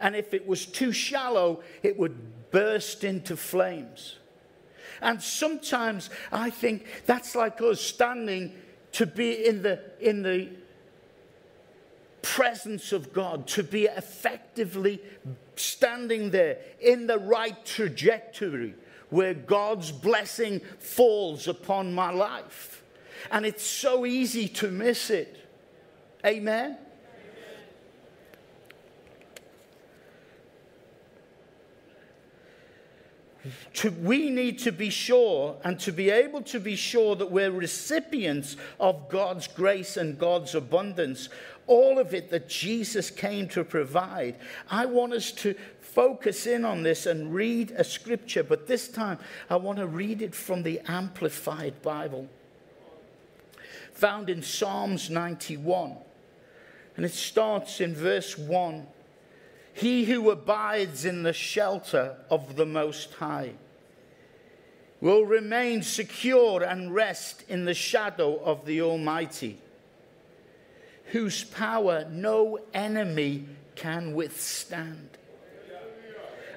And 0.00 0.16
if 0.16 0.32
it 0.32 0.46
was 0.46 0.64
too 0.66 0.92
shallow, 0.92 1.62
it 1.82 1.98
would 1.98 2.50
burst 2.50 3.04
into 3.04 3.36
flames. 3.36 4.16
And 5.02 5.22
sometimes 5.22 6.10
I 6.30 6.50
think 6.50 6.86
that's 7.06 7.34
like 7.34 7.60
us 7.60 7.80
standing 7.80 8.54
to 8.92 9.06
be 9.06 9.46
in 9.46 9.62
the, 9.62 9.80
in 10.00 10.22
the 10.22 10.48
presence 12.22 12.92
of 12.92 13.12
God, 13.12 13.46
to 13.48 13.62
be 13.62 13.84
effectively 13.84 15.00
standing 15.56 16.30
there 16.30 16.58
in 16.80 17.06
the 17.06 17.18
right 17.18 17.64
trajectory 17.64 18.74
where 19.10 19.34
God's 19.34 19.92
blessing 19.92 20.60
falls 20.78 21.48
upon 21.48 21.92
my 21.92 22.10
life. 22.10 22.82
And 23.30 23.44
it's 23.44 23.64
so 23.64 24.06
easy 24.06 24.48
to 24.48 24.70
miss 24.70 25.10
it. 25.10 25.36
Amen? 26.24 26.78
To, 33.74 33.90
we 33.90 34.30
need 34.30 34.58
to 34.60 34.72
be 34.72 34.90
sure 34.90 35.56
and 35.62 35.78
to 35.80 35.92
be 35.92 36.10
able 36.10 36.42
to 36.42 36.58
be 36.58 36.74
sure 36.74 37.14
that 37.14 37.30
we're 37.30 37.52
recipients 37.52 38.56
of 38.80 39.08
God's 39.08 39.46
grace 39.46 39.96
and 39.96 40.18
God's 40.18 40.56
abundance, 40.56 41.28
all 41.68 41.98
of 42.00 42.12
it 42.12 42.30
that 42.30 42.48
Jesus 42.48 43.10
came 43.10 43.48
to 43.50 43.62
provide. 43.62 44.34
I 44.70 44.86
want 44.86 45.12
us 45.12 45.30
to 45.32 45.54
focus 45.80 46.46
in 46.46 46.64
on 46.64 46.82
this 46.82 47.06
and 47.06 47.32
read 47.32 47.70
a 47.76 47.84
scripture, 47.84 48.42
but 48.42 48.66
this 48.66 48.88
time 48.88 49.18
I 49.48 49.56
want 49.56 49.78
to 49.78 49.86
read 49.86 50.20
it 50.20 50.34
from 50.34 50.64
the 50.64 50.80
Amplified 50.88 51.80
Bible, 51.80 52.28
found 53.92 54.30
in 54.30 54.42
Psalms 54.42 55.10
91. 55.10 55.96
And 56.96 57.06
it 57.06 57.12
starts 57.12 57.80
in 57.80 57.94
verse 57.94 58.36
1. 58.36 58.86
He 59.80 60.04
who 60.04 60.30
abides 60.30 61.06
in 61.06 61.22
the 61.22 61.32
shelter 61.32 62.16
of 62.28 62.56
the 62.56 62.66
Most 62.66 63.14
High 63.14 63.52
will 65.00 65.24
remain 65.24 65.80
secure 65.80 66.62
and 66.62 66.94
rest 66.94 67.44
in 67.48 67.64
the 67.64 67.72
shadow 67.72 68.36
of 68.44 68.66
the 68.66 68.82
Almighty, 68.82 69.56
whose 71.12 71.44
power 71.44 72.06
no 72.10 72.58
enemy 72.74 73.46
can 73.74 74.12
withstand. 74.12 75.16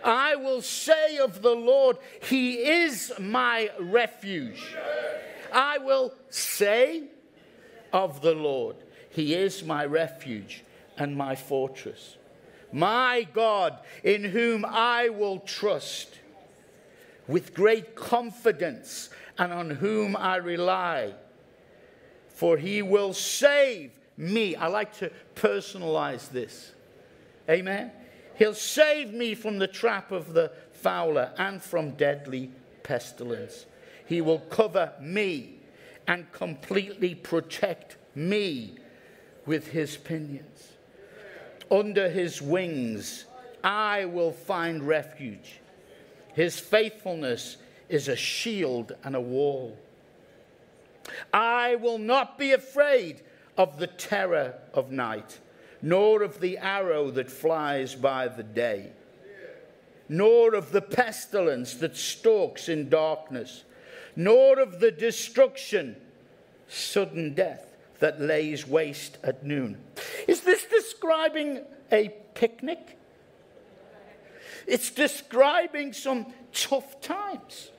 I 0.03 0.35
will 0.35 0.61
say 0.61 1.17
of 1.17 1.41
the 1.41 1.55
Lord, 1.55 1.99
He 2.29 2.55
is 2.55 3.13
my 3.17 3.69
refuge. 3.79 4.75
I 5.53 5.77
will 5.77 6.13
say 6.29 7.03
of 7.93 8.19
the 8.19 8.35
Lord, 8.35 8.75
He 9.11 9.33
is 9.33 9.63
my 9.63 9.85
refuge 9.85 10.65
and 10.97 11.15
my 11.15 11.37
fortress 11.37 12.17
my 12.73 13.27
God, 13.33 13.79
in 14.03 14.23
whom 14.23 14.65
I 14.67 15.09
will 15.09 15.39
trust 15.39 16.19
with 17.27 17.53
great 17.53 17.95
confidence 17.95 19.09
and 19.37 19.53
on 19.53 19.69
whom 19.69 20.15
I 20.15 20.37
rely. 20.37 21.13
For 22.29 22.57
he 22.57 22.81
will 22.81 23.13
save 23.13 23.91
me. 24.17 24.55
I 24.55 24.67
like 24.67 24.97
to 24.97 25.11
personalize 25.35 26.29
this. 26.29 26.71
Amen. 27.49 27.91
He'll 28.35 28.53
save 28.53 29.13
me 29.13 29.35
from 29.35 29.59
the 29.59 29.67
trap 29.67 30.11
of 30.11 30.33
the 30.33 30.51
fowler 30.71 31.31
and 31.37 31.61
from 31.61 31.91
deadly 31.91 32.51
pestilence. 32.81 33.65
He 34.05 34.21
will 34.21 34.39
cover 34.39 34.93
me 34.99 35.59
and 36.07 36.31
completely 36.31 37.15
protect 37.15 37.97
me 38.15 38.75
with 39.45 39.67
his 39.67 39.97
pinions. 39.97 40.72
Under 41.73 42.07
his 42.07 42.39
wings 42.39 43.25
I 43.63 44.05
will 44.05 44.31
find 44.31 44.87
refuge. 44.87 45.59
His 46.35 46.59
faithfulness 46.59 47.57
is 47.89 48.07
a 48.07 48.15
shield 48.15 48.91
and 49.03 49.15
a 49.15 49.21
wall. 49.21 49.75
I 51.33 51.75
will 51.77 51.97
not 51.97 52.37
be 52.37 52.51
afraid 52.51 53.21
of 53.57 53.79
the 53.79 53.87
terror 53.87 54.53
of 54.75 54.91
night, 54.91 55.39
nor 55.81 56.21
of 56.21 56.39
the 56.41 56.59
arrow 56.59 57.09
that 57.09 57.31
flies 57.31 57.95
by 57.95 58.27
the 58.27 58.43
day, 58.43 58.91
nor 60.07 60.53
of 60.53 60.71
the 60.71 60.81
pestilence 60.81 61.73
that 61.75 61.97
stalks 61.97 62.69
in 62.69 62.87
darkness, 62.87 63.63
nor 64.15 64.59
of 64.59 64.79
the 64.79 64.91
destruction, 64.91 65.95
sudden 66.67 67.33
death 67.33 67.72
that 68.03 68.19
lays 68.19 68.67
waste 68.67 69.17
at 69.23 69.45
noon. 69.45 69.77
Is 70.27 70.41
this 70.41 70.65
describing 70.65 71.61
a 71.89 72.09
picnic? 72.33 72.99
It's 74.67 74.91
describing 74.91 75.93
some 75.93 76.25
tough 76.51 76.99
times. 76.99 77.71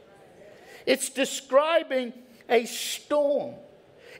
It's 0.87 1.11
describing 1.11 2.15
a 2.49 2.65
storm. 2.65 3.57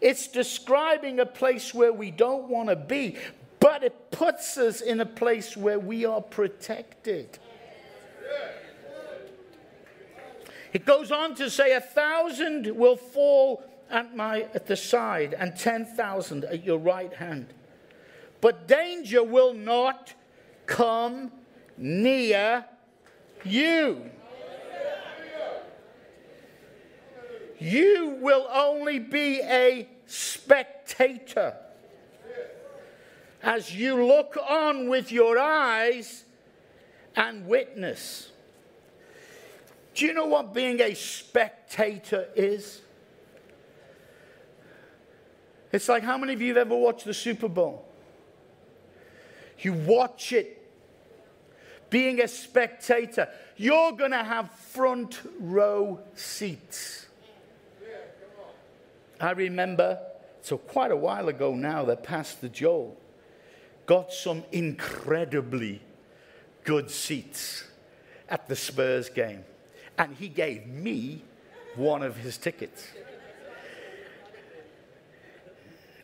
It's 0.03 0.29
describing 0.29 1.21
a 1.21 1.27
place 1.27 1.73
where 1.73 1.95
we 1.95 2.11
don't 2.11 2.51
want 2.51 2.69
to 2.69 2.77
be, 2.77 3.17
but 3.59 3.83
it 3.83 4.11
puts 4.11 4.59
us 4.59 4.83
in 4.83 5.01
a 5.01 5.07
place 5.07 5.57
where 5.57 5.79
we 5.79 6.05
are 6.05 6.21
protected. 6.21 7.39
It 10.75 10.85
goes 10.85 11.11
on 11.11 11.35
to 11.37 11.49
say, 11.49 11.75
A 11.75 11.81
thousand 11.81 12.67
will 12.77 12.99
fall 12.99 13.65
at, 13.95 14.17
my, 14.17 14.43
at 14.53 14.67
the 14.67 14.77
side 14.77 15.35
and 15.39 15.57
10,000 15.57 16.45
at 16.45 16.65
your 16.65 16.79
right 16.79 17.15
hand. 17.15 17.47
But 18.41 18.67
danger 18.67 19.23
will 19.23 19.55
not 19.55 20.13
come 20.67 21.31
near 21.79 22.65
you. 23.45 24.11
You 27.61 28.19
will 28.21 28.49
only 28.53 28.99
be 28.99 29.41
a 29.41 29.89
spectator 30.07 31.57
as 33.43 33.75
you 33.75 34.05
look 34.05 34.37
on 34.49 34.89
with 34.89 35.13
your 35.13 35.39
eyes 35.39 36.25
and 37.15 37.47
witness. 37.47 38.33
Do 39.95 40.05
you 40.05 40.13
know 40.13 40.27
what 40.27 40.53
being 40.53 40.81
a 40.81 40.95
spectator 40.95 42.27
is? 42.35 42.81
It's 45.75 45.89
like 45.89 46.05
how 46.05 46.17
many 46.17 46.35
of 46.35 46.41
you 46.41 46.55
have 46.55 46.69
ever 46.69 46.77
watched 46.77 47.05
the 47.05 47.13
Super 47.13 47.49
Bowl? 47.49 47.85
You 49.59 49.73
watch 49.73 50.33
it. 50.33 50.63
Being 51.91 52.21
a 52.21 52.29
spectator, 52.29 53.29
you're 53.57 53.91
going 53.91 54.13
to 54.13 54.23
have 54.23 54.53
front 54.53 55.21
row 55.41 55.99
seats. 56.15 57.07
I 59.21 59.33
remember, 59.33 59.99
so 60.43 60.59
quite 60.59 60.93
a 60.93 60.97
while 60.97 61.29
ago 61.29 61.57
now, 61.57 61.85
that 61.87 62.05
Pastor 62.05 62.49
Joel 62.49 62.97
got 63.85 64.13
some 64.13 64.45
incredibly 64.53 65.83
good 66.63 66.89
seats 66.89 67.65
at 68.29 68.47
the 68.47 68.55
Spurs 68.55 69.09
game. 69.09 69.45
And 69.99 70.15
he 70.15 70.29
gave 70.29 70.69
me 70.69 71.25
one 71.75 72.05
of 72.05 72.19
his 72.19 72.39
tickets. 72.39 72.87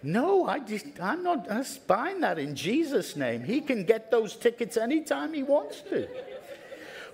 No, 0.02 0.46
I 0.46 0.60
just, 0.60 0.86
I'm 1.00 1.22
not 1.22 1.50
I'm 1.50 1.64
buying 1.86 2.20
that 2.20 2.38
in 2.38 2.54
Jesus' 2.54 3.16
name. 3.16 3.42
He 3.42 3.60
can 3.60 3.84
get 3.84 4.10
those 4.10 4.34
tickets 4.34 4.76
anytime 4.76 5.34
he 5.34 5.42
wants 5.42 5.82
to. 5.82 6.08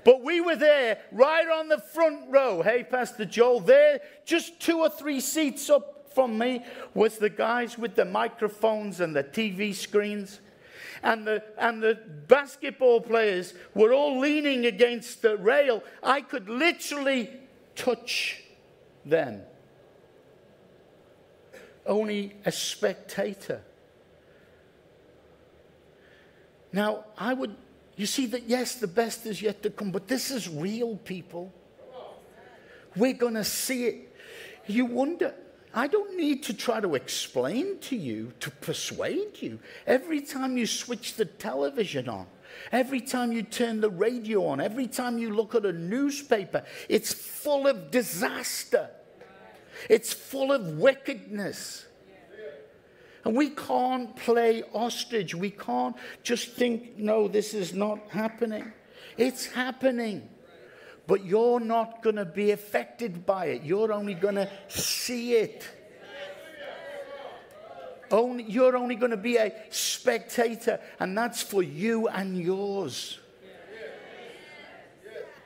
But 0.05 0.23
we 0.23 0.41
were 0.41 0.55
there 0.55 0.99
right 1.11 1.49
on 1.49 1.69
the 1.69 1.79
front 1.79 2.31
row. 2.31 2.63
Hey, 2.63 2.85
Pastor 2.85 3.25
Joel, 3.25 3.59
there, 3.59 4.01
just 4.25 4.61
two 4.61 4.79
or 4.79 4.89
three 4.89 5.19
seats 5.19 5.69
up 5.69 6.13
from 6.15 6.39
me, 6.39 6.65
was 6.95 7.19
the 7.19 7.29
guys 7.29 7.77
with 7.77 7.97
the 7.97 8.05
microphones 8.05 9.01
and 9.01 9.17
the 9.17 9.25
TV 9.25 9.75
screens. 9.75 10.39
And 11.03 11.27
the, 11.27 11.43
and 11.59 11.83
the 11.83 11.99
basketball 12.29 13.01
players 13.01 13.53
were 13.75 13.93
all 13.93 14.21
leaning 14.21 14.65
against 14.65 15.23
the 15.23 15.37
rail. 15.37 15.83
I 16.05 16.21
could 16.21 16.49
literally 16.49 17.31
touch 17.75 18.43
them 19.05 19.43
only 21.87 22.35
a 22.45 22.53
spectator. 22.53 23.63
Now, 26.73 27.05
I 27.17 27.33
would, 27.33 27.57
you 27.97 28.07
see 28.07 28.27
that 28.27 28.45
yes, 28.45 28.75
the 28.77 28.87
best 28.87 29.27
is 29.27 29.41
yet 29.41 29.63
to 29.63 29.71
come, 29.71 29.91
but 29.91 30.09
this 30.09 30.31
is 30.31 30.49
real, 30.49 30.97
people. 30.97 31.53
We're 32.97 33.15
going 33.15 33.35
to 33.35 33.45
see 33.45 33.87
it. 33.87 34.17
You 34.67 34.87
wonder, 34.87 35.35
I 35.75 35.87
don't 35.87 36.17
need 36.17 36.43
to 36.45 36.55
try 36.55 36.81
to 36.81 36.95
explain 36.95 37.79
to 37.81 37.97
you, 37.97 38.33
to 38.41 38.51
persuade 38.51 39.41
you. 39.41 39.59
Every 39.87 40.23
time 40.23 40.57
you 40.57 40.67
switch 40.67 41.15
the 41.15 41.27
television 41.27 42.09
on, 42.09 42.27
every 42.73 43.01
time 43.01 43.33
you 43.33 43.43
turn 43.43 43.81
the 43.81 43.91
radio 43.91 44.47
on, 44.47 44.61
every 44.61 44.87
time 44.87 45.19
you 45.19 45.35
look 45.35 45.55
at 45.55 45.67
a 45.67 45.73
newspaper, 45.73 46.65
it's 46.89 47.13
full 47.13 47.67
of 47.67 47.91
disaster. 47.91 48.89
It's 49.89 50.13
full 50.13 50.53
of 50.53 50.79
wickedness. 50.79 51.87
And 53.25 53.35
we 53.35 53.51
can't 53.51 54.15
play 54.15 54.63
ostrich. 54.73 55.35
We 55.35 55.51
can't 55.51 55.97
just 56.23 56.51
think, 56.51 56.97
no, 56.97 57.27
this 57.27 57.55
is 57.55 57.75
not 57.75 57.99
happening. 58.11 58.73
It's 59.17 59.47
happening. 59.47 60.29
But 61.09 61.25
you're 61.25 61.61
not 61.61 62.03
going 62.03 62.17
to 62.17 62.25
be 62.25 62.53
affected 62.53 63.27
by 63.27 63.47
it. 63.47 63.63
You're 63.63 63.93
only 63.93 64.15
going 64.15 64.37
to 64.37 64.49
see 64.69 65.35
it. 65.35 65.69
Only, 68.11 68.45
you're 68.45 68.77
only 68.77 68.95
going 68.95 69.11
to 69.11 69.17
be 69.17 69.37
a 69.37 69.53
spectator, 69.71 70.79
and 71.01 71.19
that's 71.19 71.43
for 71.43 71.63
you 71.63 72.07
and 72.07 72.39
yours. 72.39 73.19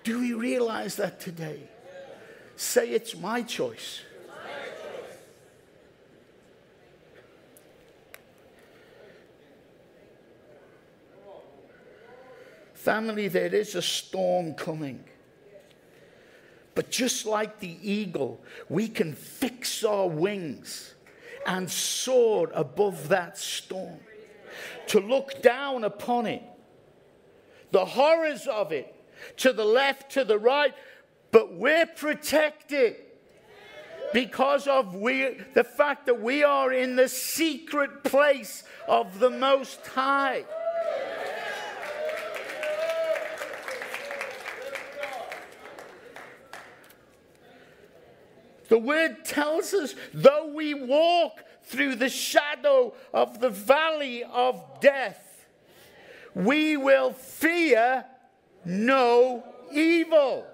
Do 0.03 0.21
we 0.21 0.35
realize 0.35 0.97
that 0.97 1.21
today? 1.21 1.61
Say, 2.57 2.91
it's 2.91 3.17
my 3.17 3.43
choice. 3.43 4.03
Family, 12.81 13.29
there 13.29 13.55
is 13.55 13.75
a 13.75 13.83
storm 13.83 14.55
coming. 14.55 15.05
But 16.75 16.91
just 16.91 17.27
like 17.27 17.61
the 17.61 17.77
eagle, 17.83 18.43
we 18.71 18.89
can 18.89 19.13
fix 19.13 19.85
our 19.85 20.09
wings 20.09 20.95
and 21.47 21.71
soar 21.71 22.51
above 22.55 23.09
that 23.09 23.37
storm, 23.37 23.99
to 24.87 24.99
look 24.99 25.43
down 25.43 25.85
upon 25.85 26.25
it, 26.25 26.43
the 27.71 27.85
horrors 27.85 28.47
of 28.47 28.73
it, 28.73 28.95
to 29.37 29.53
the 29.53 29.65
left, 29.65 30.13
to 30.13 30.25
the 30.25 30.39
right, 30.39 30.75
but 31.33 31.53
we're 31.53 31.85
protected 31.85 32.97
because 34.15 34.67
of 34.67 34.95
we, 34.95 35.37
the 35.53 35.65
fact 35.65 36.07
that 36.07 36.23
we 36.23 36.45
are 36.45 36.73
in 36.73 36.97
the 36.97 37.11
secret 37.11 38.05
place 38.05 38.65
of 38.89 39.19
the 39.19 39.29
Most 39.29 39.87
High. 39.87 40.47
The 48.71 48.79
word 48.79 49.25
tells 49.25 49.75
us, 49.75 49.97
though 50.15 50.47
we 50.55 50.75
walk 50.75 51.43
through 51.65 51.97
the 51.97 52.09
shadow 52.09 52.95
of 53.13 53.41
the 53.41 53.51
valley 53.51 54.23
of 54.23 54.81
death, 54.81 55.45
we 56.37 56.77
will 56.77 57.11
fear 57.11 58.05
no 58.65 59.43
evil. 59.73 60.47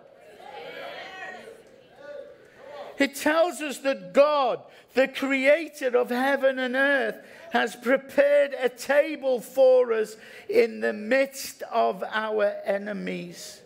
It 2.99 3.17
tells 3.17 3.61
us 3.61 3.79
that 3.81 4.15
God, 4.15 4.63
the 4.95 5.09
creator 5.09 5.95
of 5.95 6.09
heaven 6.09 6.59
and 6.59 6.75
earth, 6.75 7.19
has 7.51 7.77
prepared 7.77 8.55
a 8.59 8.71
table 8.71 9.43
for 9.43 9.93
us 9.93 10.17
in 10.49 10.81
the 10.81 10.95
midst 10.95 11.63
of 11.71 12.03
our 12.03 12.55
enemies. 12.65 13.61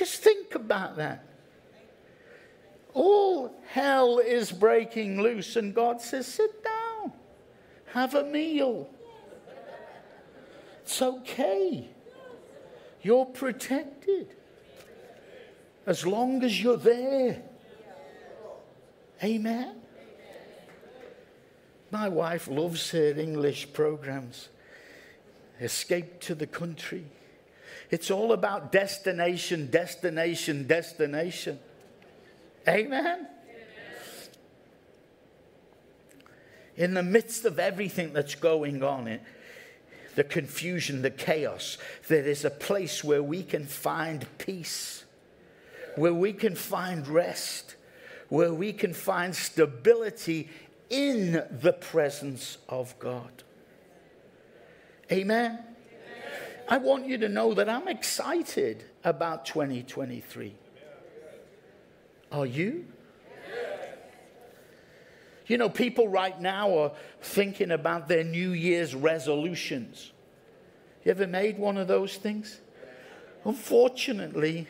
Just 0.00 0.22
think 0.22 0.54
about 0.54 0.96
that. 0.96 1.22
All 2.94 3.54
hell 3.66 4.18
is 4.18 4.50
breaking 4.50 5.20
loose, 5.20 5.56
and 5.56 5.74
God 5.74 6.00
says, 6.00 6.26
Sit 6.26 6.64
down, 6.64 7.12
have 7.92 8.14
a 8.14 8.24
meal. 8.24 8.88
It's 10.80 11.02
okay. 11.02 11.90
You're 13.02 13.26
protected 13.26 14.28
as 15.84 16.06
long 16.06 16.44
as 16.44 16.62
you're 16.62 16.78
there. 16.78 17.42
Amen. 19.22 19.82
My 21.90 22.08
wife 22.08 22.48
loves 22.48 22.90
her 22.92 23.18
English 23.18 23.74
programs. 23.74 24.48
Escape 25.60 26.20
to 26.20 26.34
the 26.34 26.46
country. 26.46 27.04
It's 27.90 28.10
all 28.10 28.32
about 28.32 28.72
destination, 28.72 29.70
destination, 29.70 30.66
destination. 30.66 31.58
Amen? 32.68 33.26
In 36.76 36.94
the 36.94 37.02
midst 37.02 37.44
of 37.44 37.58
everything 37.58 38.12
that's 38.12 38.34
going 38.34 38.82
on, 38.82 39.08
it, 39.08 39.22
the 40.14 40.24
confusion, 40.24 41.02
the 41.02 41.10
chaos, 41.10 41.78
there 42.08 42.24
is 42.24 42.44
a 42.44 42.50
place 42.50 43.04
where 43.04 43.22
we 43.22 43.42
can 43.42 43.66
find 43.66 44.26
peace 44.38 45.04
where 45.96 46.14
we 46.14 46.32
can 46.32 46.54
find 46.54 47.06
rest, 47.08 47.76
where 48.28 48.52
we 48.52 48.72
can 48.72 48.94
find 48.94 49.34
stability 49.34 50.48
in 50.88 51.44
the 51.50 51.72
presence 51.72 52.58
of 52.68 52.98
God. 52.98 53.42
Amen. 55.10 55.58
I 56.70 56.78
want 56.78 57.06
you 57.06 57.18
to 57.18 57.28
know 57.28 57.52
that 57.54 57.68
I'm 57.68 57.88
excited 57.88 58.84
about 59.02 59.44
2023. 59.44 60.54
Are 62.30 62.46
you? 62.46 62.86
You 65.48 65.58
know, 65.58 65.68
people 65.68 66.06
right 66.06 66.40
now 66.40 66.78
are 66.78 66.92
thinking 67.20 67.72
about 67.72 68.06
their 68.06 68.22
New 68.22 68.52
Year's 68.52 68.94
resolutions. 68.94 70.12
You 71.04 71.10
ever 71.10 71.26
made 71.26 71.58
one 71.58 71.76
of 71.76 71.88
those 71.88 72.16
things? 72.16 72.60
Unfortunately, 73.44 74.68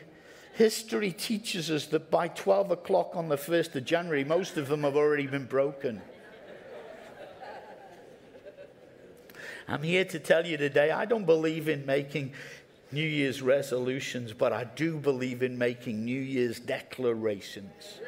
History 0.53 1.11
teaches 1.11 1.69
us 1.69 1.85
that 1.87 2.09
by 2.09 2.29
12 2.29 2.71
o'clock 2.71 3.15
on 3.15 3.29
the 3.29 3.37
1st 3.37 3.75
of 3.75 3.85
January, 3.85 4.23
most 4.23 4.57
of 4.57 4.67
them 4.67 4.83
have 4.83 4.95
already 4.95 5.27
been 5.27 5.45
broken. 5.45 6.01
I'm 9.67 9.83
here 9.83 10.05
to 10.05 10.19
tell 10.19 10.45
you 10.45 10.57
today, 10.57 10.91
I 10.91 11.05
don't 11.05 11.25
believe 11.25 11.69
in 11.69 11.85
making 11.85 12.33
New 12.91 13.07
Year's 13.07 13.41
resolutions, 13.41 14.33
but 14.33 14.51
I 14.51 14.65
do 14.65 14.97
believe 14.97 15.43
in 15.43 15.57
making 15.57 16.03
New 16.03 16.19
Year's 16.19 16.59
declarations. 16.59 17.99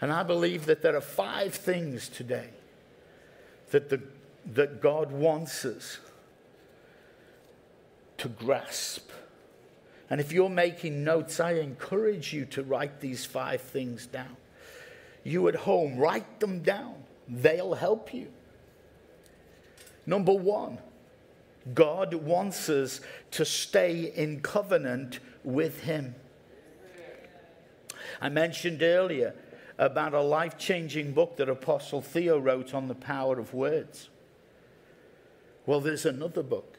And 0.00 0.12
I 0.12 0.24
believe 0.24 0.66
that 0.66 0.82
there 0.82 0.96
are 0.96 1.00
five 1.00 1.54
things 1.54 2.08
today 2.08 2.48
that, 3.70 3.88
the, 3.88 4.02
that 4.54 4.80
God 4.80 5.12
wants 5.12 5.64
us 5.64 5.98
to 8.18 8.28
grasp. 8.28 9.10
And 10.10 10.20
if 10.20 10.32
you're 10.32 10.48
making 10.48 11.04
notes, 11.04 11.38
I 11.38 11.52
encourage 11.52 12.32
you 12.32 12.44
to 12.46 12.64
write 12.64 13.00
these 13.00 13.24
five 13.24 13.60
things 13.60 14.06
down. 14.06 14.36
You 15.22 15.46
at 15.46 15.54
home, 15.54 15.96
write 15.96 16.40
them 16.40 16.62
down, 16.62 16.96
they'll 17.28 17.74
help 17.74 18.12
you. 18.12 18.28
Number 20.06 20.32
one, 20.32 20.78
God 21.74 22.14
wants 22.14 22.68
us 22.68 23.00
to 23.32 23.44
stay 23.44 24.12
in 24.14 24.40
covenant 24.40 25.20
with 25.44 25.80
Him. 25.82 26.14
I 28.20 28.28
mentioned 28.28 28.82
earlier 28.82 29.34
about 29.78 30.14
a 30.14 30.20
life 30.20 30.58
changing 30.58 31.12
book 31.12 31.36
that 31.36 31.48
Apostle 31.48 32.02
Theo 32.02 32.38
wrote 32.38 32.74
on 32.74 32.88
the 32.88 32.94
power 32.94 33.38
of 33.38 33.54
words. 33.54 34.08
Well, 35.66 35.80
there's 35.80 36.04
another 36.04 36.42
book 36.42 36.78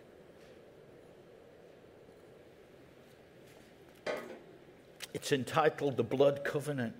It's 5.13 5.31
entitled 5.31 5.97
The 5.97 6.03
Blood 6.03 6.43
Covenant. 6.43 6.95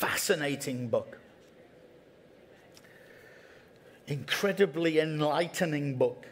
Fascinating 0.00 0.88
book. 0.88 1.18
Incredibly 4.06 4.98
enlightening 4.98 5.96
book. 5.96 6.24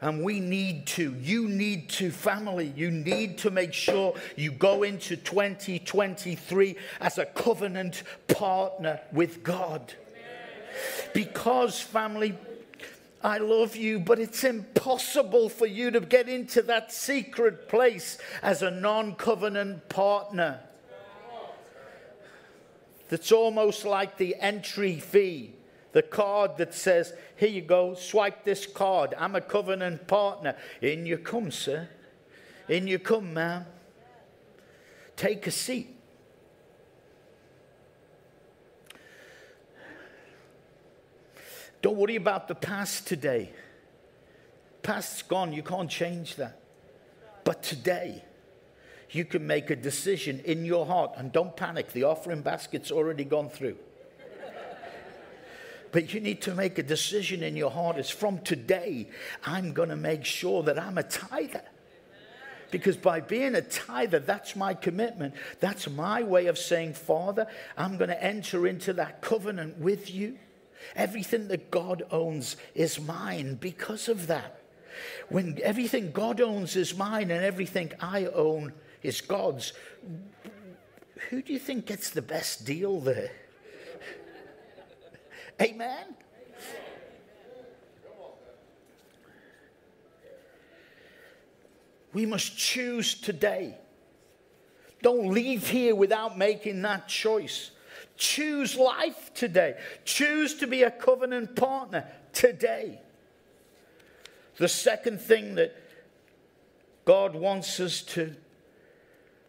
And 0.00 0.24
we 0.24 0.40
need 0.40 0.86
to, 0.86 1.14
you 1.20 1.46
need 1.46 1.90
to, 1.90 2.10
family, 2.10 2.72
you 2.74 2.90
need 2.90 3.36
to 3.38 3.50
make 3.50 3.74
sure 3.74 4.14
you 4.36 4.52
go 4.52 4.84
into 4.84 5.18
2023 5.18 6.76
as 7.02 7.18
a 7.18 7.26
covenant 7.26 8.04
partner 8.26 9.00
with 9.12 9.42
God. 9.42 9.92
Because, 11.12 11.78
family, 11.78 12.38
I 13.22 13.36
love 13.36 13.76
you, 13.76 13.98
but 13.98 14.18
it's 14.18 14.44
impossible 14.44 15.50
for 15.50 15.66
you 15.66 15.90
to 15.90 16.00
get 16.00 16.26
into 16.26 16.62
that 16.62 16.90
secret 16.90 17.68
place 17.68 18.16
as 18.42 18.62
a 18.62 18.70
non 18.70 19.14
covenant 19.16 19.90
partner. 19.90 20.60
That's 23.08 23.32
almost 23.32 23.84
like 23.84 24.16
the 24.16 24.36
entry 24.40 24.98
fee, 24.98 25.52
the 25.92 26.02
card 26.02 26.56
that 26.58 26.74
says, 26.74 27.12
Here 27.36 27.48
you 27.48 27.62
go, 27.62 27.94
swipe 27.94 28.44
this 28.44 28.66
card. 28.66 29.14
I'm 29.18 29.34
a 29.36 29.40
covenant 29.40 30.06
partner. 30.06 30.56
In 30.80 31.06
you 31.06 31.18
come, 31.18 31.50
sir. 31.50 31.88
In 32.68 32.86
you 32.86 32.98
come, 32.98 33.34
ma'am. 33.34 33.66
Take 35.16 35.46
a 35.46 35.50
seat. 35.50 35.90
Don't 41.82 41.96
worry 41.96 42.16
about 42.16 42.48
the 42.48 42.54
past 42.54 43.06
today. 43.06 43.52
Past's 44.82 45.20
gone, 45.22 45.52
you 45.52 45.62
can't 45.62 45.90
change 45.90 46.36
that. 46.36 46.58
But 47.44 47.62
today, 47.62 48.24
you 49.14 49.24
can 49.24 49.46
make 49.46 49.70
a 49.70 49.76
decision 49.76 50.40
in 50.44 50.64
your 50.64 50.86
heart. 50.86 51.12
And 51.16 51.32
don't 51.32 51.56
panic, 51.56 51.92
the 51.92 52.04
offering 52.04 52.42
basket's 52.42 52.90
already 52.90 53.24
gone 53.24 53.48
through. 53.48 53.76
but 55.92 56.12
you 56.12 56.20
need 56.20 56.42
to 56.42 56.54
make 56.54 56.78
a 56.78 56.82
decision 56.82 57.42
in 57.42 57.56
your 57.56 57.70
heart 57.70 57.98
is 57.98 58.10
from 58.10 58.38
today, 58.40 59.08
I'm 59.44 59.72
going 59.72 59.90
to 59.90 59.96
make 59.96 60.24
sure 60.24 60.62
that 60.64 60.78
I'm 60.78 60.98
a 60.98 61.02
tither. 61.02 61.62
Because 62.70 62.96
by 62.96 63.20
being 63.20 63.54
a 63.54 63.62
tither, 63.62 64.18
that's 64.18 64.56
my 64.56 64.74
commitment. 64.74 65.34
That's 65.60 65.88
my 65.88 66.24
way 66.24 66.46
of 66.46 66.58
saying, 66.58 66.94
Father, 66.94 67.46
I'm 67.76 67.98
going 67.98 68.10
to 68.10 68.20
enter 68.20 68.66
into 68.66 68.92
that 68.94 69.22
covenant 69.22 69.78
with 69.78 70.12
you. 70.12 70.38
Everything 70.96 71.48
that 71.48 71.70
God 71.70 72.02
owns 72.10 72.56
is 72.74 73.00
mine 73.00 73.54
because 73.54 74.08
of 74.08 74.26
that. 74.26 74.60
When 75.28 75.58
everything 75.62 76.10
God 76.10 76.40
owns 76.40 76.74
is 76.76 76.96
mine 76.96 77.30
and 77.30 77.44
everything 77.44 77.92
I 78.00 78.26
own 78.26 78.72
is 79.04 79.20
God's. 79.20 79.74
Who 81.28 81.42
do 81.42 81.52
you 81.52 81.58
think 81.60 81.86
gets 81.86 82.10
the 82.10 82.22
best 82.22 82.64
deal 82.64 82.98
there? 82.98 83.30
Amen? 85.62 86.16
We 92.12 92.26
must 92.26 92.56
choose 92.56 93.14
today. 93.14 93.76
Don't 95.02 95.28
leave 95.28 95.68
here 95.68 95.94
without 95.94 96.38
making 96.38 96.80
that 96.82 97.08
choice. 97.08 97.72
Choose 98.16 98.76
life 98.76 99.34
today. 99.34 99.74
Choose 100.04 100.54
to 100.54 100.66
be 100.66 100.84
a 100.84 100.90
covenant 100.90 101.56
partner 101.56 102.06
today. 102.32 103.00
The 104.56 104.68
second 104.68 105.20
thing 105.20 105.56
that 105.56 105.76
God 107.04 107.34
wants 107.34 107.80
us 107.80 108.00
to 108.02 108.36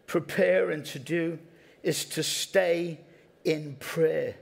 prepare 0.06 0.70
and 0.70 0.84
to 0.86 0.98
do 0.98 1.38
is 1.82 2.04
to 2.04 2.22
stay 2.22 3.00
in 3.44 3.76
prayer. 3.78 4.36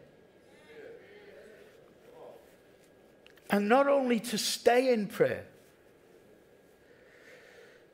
And 3.51 3.69
not 3.69 3.87
only 3.87 4.19
to 4.21 4.39
stay 4.39 4.93
in 4.93 5.07
prayer, 5.07 5.45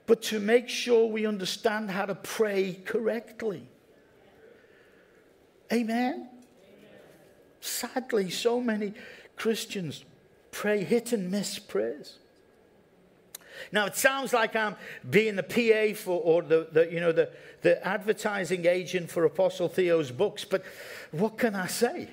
but 0.07 0.23
to 0.23 0.41
make 0.41 0.69
sure 0.69 1.07
we 1.07 1.27
understand 1.27 1.91
how 1.91 2.07
to 2.07 2.15
pray 2.15 2.75
correctly. 2.85 3.67
Amen? 5.73 6.29
Sadly, 7.61 8.31
so 8.31 8.61
many 8.61 8.95
Christians 9.37 10.05
pray 10.51 10.83
hit 10.83 11.13
and 11.13 11.31
miss 11.31 11.59
prayers. 11.59 12.20
Now 13.73 13.87
it 13.87 13.97
sounds 13.97 14.33
like 14.33 14.57
I'm 14.57 14.77
being 15.09 15.37
the 15.37 15.43
PA 15.43 15.95
for 16.01 16.21
or 16.21 16.43
the, 16.43 16.69
the 16.73 16.93
you 16.93 17.01
know 17.01 17.13
the, 17.13 17.31
the 17.63 17.87
advertising 17.87 18.67
agent 18.67 19.11
for 19.11 19.25
Apostle 19.25 19.69
Theo's 19.69 20.11
books, 20.11 20.45
but 20.45 20.63
what 21.11 21.39
can 21.39 21.55
I 21.55 21.67
say? 21.67 22.09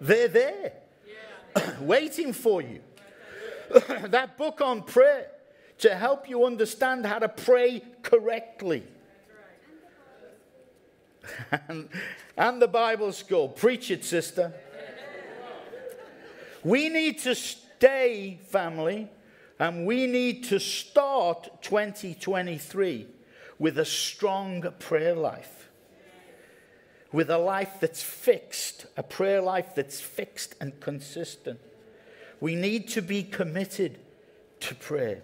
They're 0.00 0.28
there. 0.28 0.72
Yeah. 1.06 1.70
waiting 1.80 2.32
for 2.32 2.60
you. 2.62 2.80
that 4.08 4.36
book 4.36 4.60
on 4.60 4.82
prayer 4.82 5.30
to 5.78 5.94
help 5.94 6.28
you 6.28 6.44
understand 6.44 7.04
how 7.04 7.18
to 7.18 7.28
pray 7.28 7.82
correctly. 8.02 8.82
and, 11.68 11.88
and 12.36 12.62
the 12.62 12.68
Bible 12.68 13.12
school. 13.12 13.48
Preach 13.48 13.90
it, 13.90 14.04
sister. 14.04 14.52
We 16.62 16.88
need 16.88 17.20
to 17.20 17.34
stay, 17.34 18.38
family, 18.48 19.08
and 19.58 19.86
we 19.86 20.06
need 20.06 20.44
to 20.44 20.60
start 20.60 21.62
2023 21.62 23.06
with 23.58 23.78
a 23.78 23.84
strong 23.84 24.64
prayer 24.78 25.14
life. 25.14 25.70
With 27.12 27.30
a 27.30 27.38
life 27.38 27.80
that's 27.80 28.02
fixed, 28.02 28.86
a 28.96 29.02
prayer 29.02 29.40
life 29.40 29.74
that's 29.74 30.00
fixed 30.00 30.54
and 30.60 30.78
consistent. 30.80 31.60
We 32.40 32.54
need 32.54 32.88
to 32.88 33.00
be 33.00 33.22
committed 33.22 33.98
to 34.60 34.74
prayer. 34.74 35.22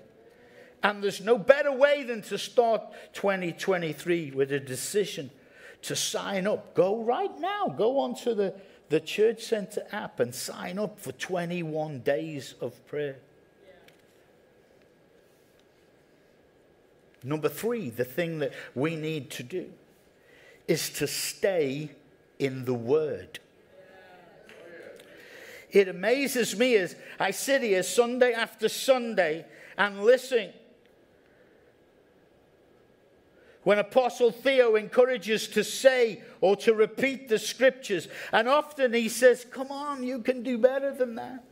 And 0.83 1.03
there's 1.03 1.21
no 1.21 1.37
better 1.37 1.73
way 1.73 2.03
than 2.03 2.23
to 2.23 2.39
start 2.39 2.83
2023 3.13 4.31
with 4.31 4.51
a 4.53 4.61
decision 4.61 5.31
to 5.83 5.95
sign 5.95 6.47
up. 6.47 6.75
Go 6.75 7.03
right 7.03 7.39
now. 7.39 7.67
Go 7.77 7.99
onto 7.99 8.35
the, 8.35 8.55
the 8.89 9.01
Church 9.01 9.43
Center 9.43 9.87
app 9.93 10.21
and 10.21 10.35
sign 10.35 10.79
up 10.79 10.99
for 10.99 11.13
21 11.13 12.01
days 12.01 12.55
of 12.61 12.85
prayer. 12.87 13.17
Number 17.25 17.49
three, 17.49 17.91
the 17.91 18.05
thing 18.05 18.41
that 18.41 18.53
we 18.75 18.97
need 18.97 19.31
to 19.33 19.43
do 19.43 19.71
is 20.67 20.91
to 20.91 21.07
stay 21.07 21.91
in 22.39 22.65
the 22.65 22.75
Word. 22.75 23.39
It 25.71 25.89
amazes 25.89 26.57
me 26.57 26.77
as 26.77 26.95
I 27.19 27.31
sit 27.31 27.63
here 27.63 27.83
Sunday 27.83 28.33
after 28.33 28.69
Sunday 28.69 29.47
and 29.79 30.03
listen. 30.03 30.53
When 33.63 33.79
Apostle 33.79 34.33
Theo 34.33 34.75
encourages 34.75 35.47
to 35.49 35.63
say 35.63 36.23
or 36.41 36.57
to 36.57 36.75
repeat 36.75 37.29
the 37.29 37.39
scriptures, 37.39 38.09
and 38.33 38.49
often 38.49 38.93
he 38.93 39.09
says, 39.09 39.47
Come 39.51 39.71
on, 39.71 40.03
you 40.03 40.19
can 40.19 40.43
do 40.43 40.59
better 40.59 40.93
than 40.93 41.15
that. 41.15 41.45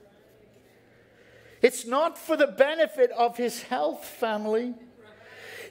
It's 1.62 1.86
not 1.86 2.18
for 2.18 2.36
the 2.36 2.46
benefit 2.46 3.10
of 3.12 3.36
his 3.36 3.62
health, 3.62 4.04
family. 4.04 4.74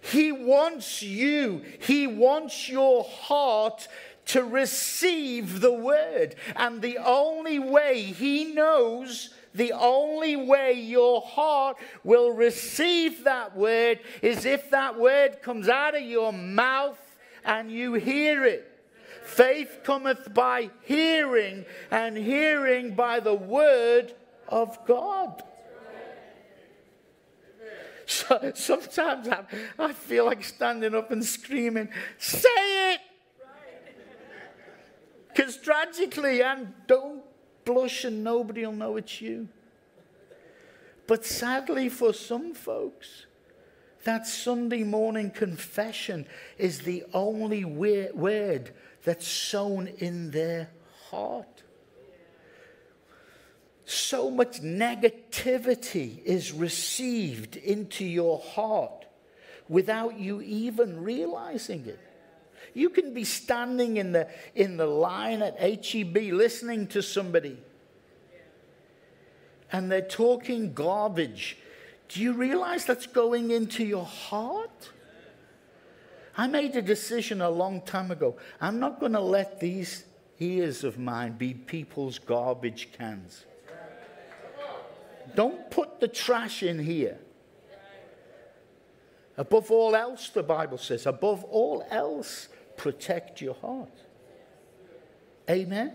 He 0.01 0.31
wants 0.31 1.01
you, 1.01 1.63
He 1.79 2.07
wants 2.07 2.69
your 2.69 3.03
heart 3.03 3.87
to 4.27 4.43
receive 4.43 5.59
the 5.61 5.73
word. 5.73 6.35
And 6.55 6.81
the 6.81 6.99
only 6.99 7.59
way 7.59 8.03
He 8.03 8.45
knows, 8.45 9.33
the 9.53 9.73
only 9.73 10.35
way 10.35 10.73
your 10.73 11.21
heart 11.21 11.77
will 12.03 12.31
receive 12.31 13.23
that 13.23 13.55
word 13.55 13.99
is 14.21 14.45
if 14.45 14.69
that 14.69 14.99
word 14.99 15.41
comes 15.41 15.67
out 15.67 15.95
of 15.95 16.03
your 16.03 16.31
mouth 16.31 16.99
and 17.43 17.71
you 17.71 17.93
hear 17.95 18.45
it. 18.45 18.65
Faith 19.23 19.81
cometh 19.83 20.33
by 20.33 20.69
hearing, 20.83 21.65
and 21.91 22.17
hearing 22.17 22.95
by 22.95 23.19
the 23.19 23.33
word 23.33 24.13
of 24.47 24.77
God. 24.85 25.43
So, 28.09 28.51
sometimes 28.55 29.27
I, 29.27 29.43
I 29.77 29.93
feel 29.93 30.25
like 30.25 30.43
standing 30.43 30.95
up 30.95 31.11
and 31.11 31.23
screaming, 31.23 31.89
Say 32.17 32.93
it! 32.93 33.01
Because 35.27 35.57
tragically, 35.57 36.41
and 36.41 36.73
don't 36.87 37.21
blush 37.65 38.05
and 38.05 38.23
nobody 38.23 38.65
will 38.65 38.73
know 38.73 38.97
it's 38.97 39.21
you. 39.21 39.47
But 41.05 41.23
sadly, 41.23 41.87
for 41.87 42.11
some 42.11 42.55
folks, 42.55 43.27
that 44.05 44.25
Sunday 44.25 44.83
morning 44.83 45.29
confession 45.29 46.25
is 46.57 46.79
the 46.79 47.03
only 47.13 47.63
word 47.63 48.71
that's 49.03 49.27
sown 49.27 49.87
in 49.99 50.31
their 50.31 50.71
heart 51.11 51.61
so 53.89 54.29
much 54.29 54.61
negativity 54.61 56.23
is 56.23 56.51
received 56.51 57.55
into 57.55 58.05
your 58.05 58.37
heart 58.37 59.07
without 59.67 60.19
you 60.19 60.41
even 60.41 61.01
realizing 61.01 61.87
it. 61.87 61.99
You 62.75 62.89
can 62.89 63.15
be 63.15 63.23
standing 63.23 63.97
in 63.97 64.11
the, 64.11 64.27
in 64.53 64.77
the 64.77 64.85
line 64.85 65.41
at 65.41 65.59
HEB 65.59 66.15
listening 66.33 66.85
to 66.89 67.01
somebody 67.01 67.57
and 69.71 69.91
they're 69.91 70.01
talking 70.01 70.73
garbage. 70.73 71.57
Do 72.09 72.21
you 72.21 72.33
realize 72.33 72.85
that's 72.85 73.07
going 73.07 73.49
into 73.49 73.83
your 73.83 74.05
heart? 74.05 74.91
I 76.37 76.45
made 76.45 76.75
a 76.75 76.81
decision 76.83 77.41
a 77.41 77.49
long 77.49 77.81
time 77.81 78.11
ago. 78.11 78.37
I'm 78.61 78.79
not 78.79 78.99
going 78.99 79.13
to 79.13 79.19
let 79.19 79.59
these 79.59 80.05
ears 80.39 80.83
of 80.83 80.99
mine 80.99 81.33
be 81.39 81.55
people's 81.55 82.19
garbage 82.19 82.89
cans. 82.95 83.45
Don't 85.35 85.69
put 85.71 85.99
the 85.99 86.07
trash 86.07 86.63
in 86.63 86.79
here. 86.79 87.17
Above 89.37 89.71
all 89.71 89.95
else, 89.95 90.29
the 90.29 90.43
Bible 90.43 90.77
says, 90.77 91.05
above 91.05 91.43
all 91.45 91.85
else, 91.89 92.49
protect 92.75 93.39
your 93.41 93.53
heart. 93.55 93.93
Amen? 95.49 95.93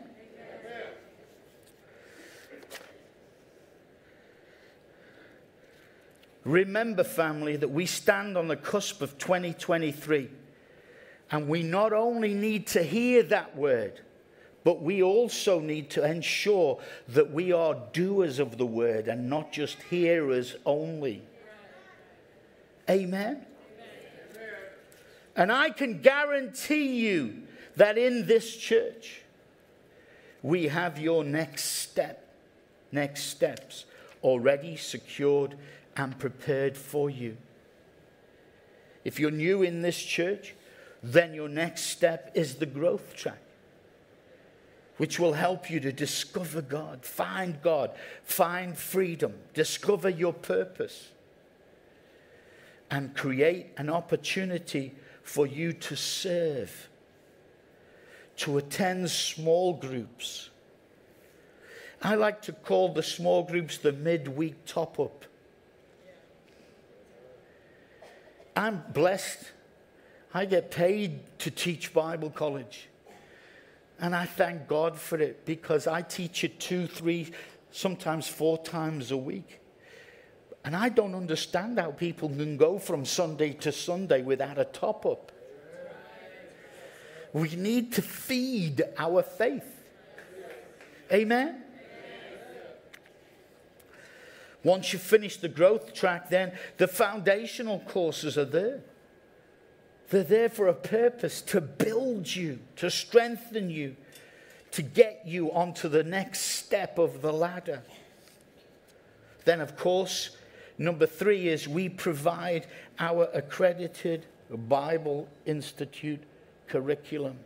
Remember, 6.44 7.04
family, 7.04 7.56
that 7.56 7.70
we 7.70 7.86
stand 7.86 8.36
on 8.36 8.48
the 8.48 8.56
cusp 8.56 9.00
of 9.00 9.16
2023, 9.18 10.28
and 11.30 11.48
we 11.48 11.62
not 11.62 11.92
only 11.92 12.34
need 12.34 12.66
to 12.68 12.82
hear 12.82 13.22
that 13.24 13.56
word, 13.56 14.00
but 14.64 14.80
we 14.82 15.02
also 15.02 15.60
need 15.60 15.90
to 15.90 16.02
ensure 16.02 16.80
that 17.08 17.30
we 17.30 17.52
are 17.52 17.76
doers 17.92 18.38
of 18.38 18.56
the 18.56 18.66
word 18.66 19.08
and 19.08 19.28
not 19.28 19.52
just 19.52 19.80
hearers 19.82 20.56
only. 20.64 21.22
Amen? 22.88 23.44
And 25.36 25.52
I 25.52 25.68
can 25.70 26.00
guarantee 26.00 26.96
you 26.96 27.42
that 27.76 27.98
in 27.98 28.26
this 28.26 28.56
church, 28.56 29.20
we 30.42 30.68
have 30.68 30.98
your 30.98 31.24
next 31.24 31.64
step, 31.64 32.34
next 32.90 33.24
steps 33.24 33.84
already 34.22 34.76
secured 34.76 35.56
and 35.96 36.18
prepared 36.18 36.78
for 36.78 37.10
you. 37.10 37.36
If 39.04 39.20
you're 39.20 39.30
new 39.30 39.62
in 39.62 39.82
this 39.82 40.00
church, 40.00 40.54
then 41.02 41.34
your 41.34 41.48
next 41.50 41.82
step 41.82 42.30
is 42.34 42.54
the 42.54 42.66
growth 42.66 43.14
track 43.14 43.43
which 44.96 45.18
will 45.18 45.32
help 45.32 45.70
you 45.70 45.80
to 45.80 45.92
discover 45.92 46.62
God, 46.62 47.04
find 47.04 47.60
God, 47.62 47.90
find 48.22 48.76
freedom, 48.76 49.34
discover 49.52 50.08
your 50.08 50.32
purpose, 50.32 51.08
and 52.90 53.14
create 53.14 53.66
an 53.76 53.90
opportunity 53.90 54.94
for 55.22 55.46
you 55.46 55.72
to 55.72 55.96
serve, 55.96 56.88
to 58.36 58.58
attend 58.58 59.10
small 59.10 59.72
groups. 59.72 60.50
I 62.02 62.14
like 62.14 62.42
to 62.42 62.52
call 62.52 62.90
the 62.90 63.02
small 63.02 63.42
groups 63.42 63.78
the 63.78 63.92
midweek 63.92 64.64
top 64.66 65.00
up. 65.00 65.24
I'm 68.54 68.84
blessed. 68.92 69.38
I 70.32 70.44
get 70.44 70.70
paid 70.70 71.20
to 71.40 71.50
teach 71.50 71.92
Bible 71.92 72.30
college. 72.30 72.88
And 74.00 74.14
I 74.14 74.26
thank 74.26 74.66
God 74.66 74.98
for 74.98 75.18
it 75.18 75.44
because 75.44 75.86
I 75.86 76.02
teach 76.02 76.44
it 76.44 76.58
two, 76.58 76.86
three, 76.86 77.30
sometimes 77.70 78.26
four 78.26 78.58
times 78.58 79.10
a 79.10 79.16
week. 79.16 79.60
And 80.64 80.74
I 80.74 80.88
don't 80.88 81.14
understand 81.14 81.78
how 81.78 81.90
people 81.90 82.28
can 82.28 82.56
go 82.56 82.78
from 82.78 83.04
Sunday 83.04 83.52
to 83.54 83.70
Sunday 83.70 84.22
without 84.22 84.58
a 84.58 84.64
top 84.64 85.04
up. 85.04 85.30
We 87.32 87.54
need 87.56 87.92
to 87.94 88.02
feed 88.02 88.82
our 88.96 89.22
faith. 89.22 89.82
Amen? 91.12 91.62
Once 94.62 94.94
you 94.94 94.98
finish 94.98 95.36
the 95.36 95.48
growth 95.48 95.92
track, 95.92 96.30
then 96.30 96.52
the 96.78 96.88
foundational 96.88 97.80
courses 97.80 98.38
are 98.38 98.46
there. 98.46 98.80
They're 100.10 100.22
there 100.22 100.48
for 100.48 100.68
a 100.68 100.74
purpose 100.74 101.40
to 101.42 101.60
build 101.60 102.34
you, 102.34 102.60
to 102.76 102.90
strengthen 102.90 103.70
you, 103.70 103.96
to 104.72 104.82
get 104.82 105.22
you 105.26 105.52
onto 105.52 105.88
the 105.88 106.02
next 106.02 106.40
step 106.40 106.98
of 106.98 107.22
the 107.22 107.32
ladder. 107.32 107.82
Then, 109.44 109.60
of 109.60 109.76
course, 109.76 110.36
number 110.78 111.06
three 111.06 111.48
is 111.48 111.68
we 111.68 111.88
provide 111.88 112.66
our 112.98 113.28
accredited 113.32 114.26
Bible 114.50 115.28
Institute 115.46 116.22
curriculum. 116.66 117.38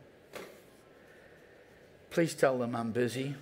Please 2.10 2.34
tell 2.34 2.58
them 2.58 2.74
I'm 2.74 2.92
busy. 2.92 3.34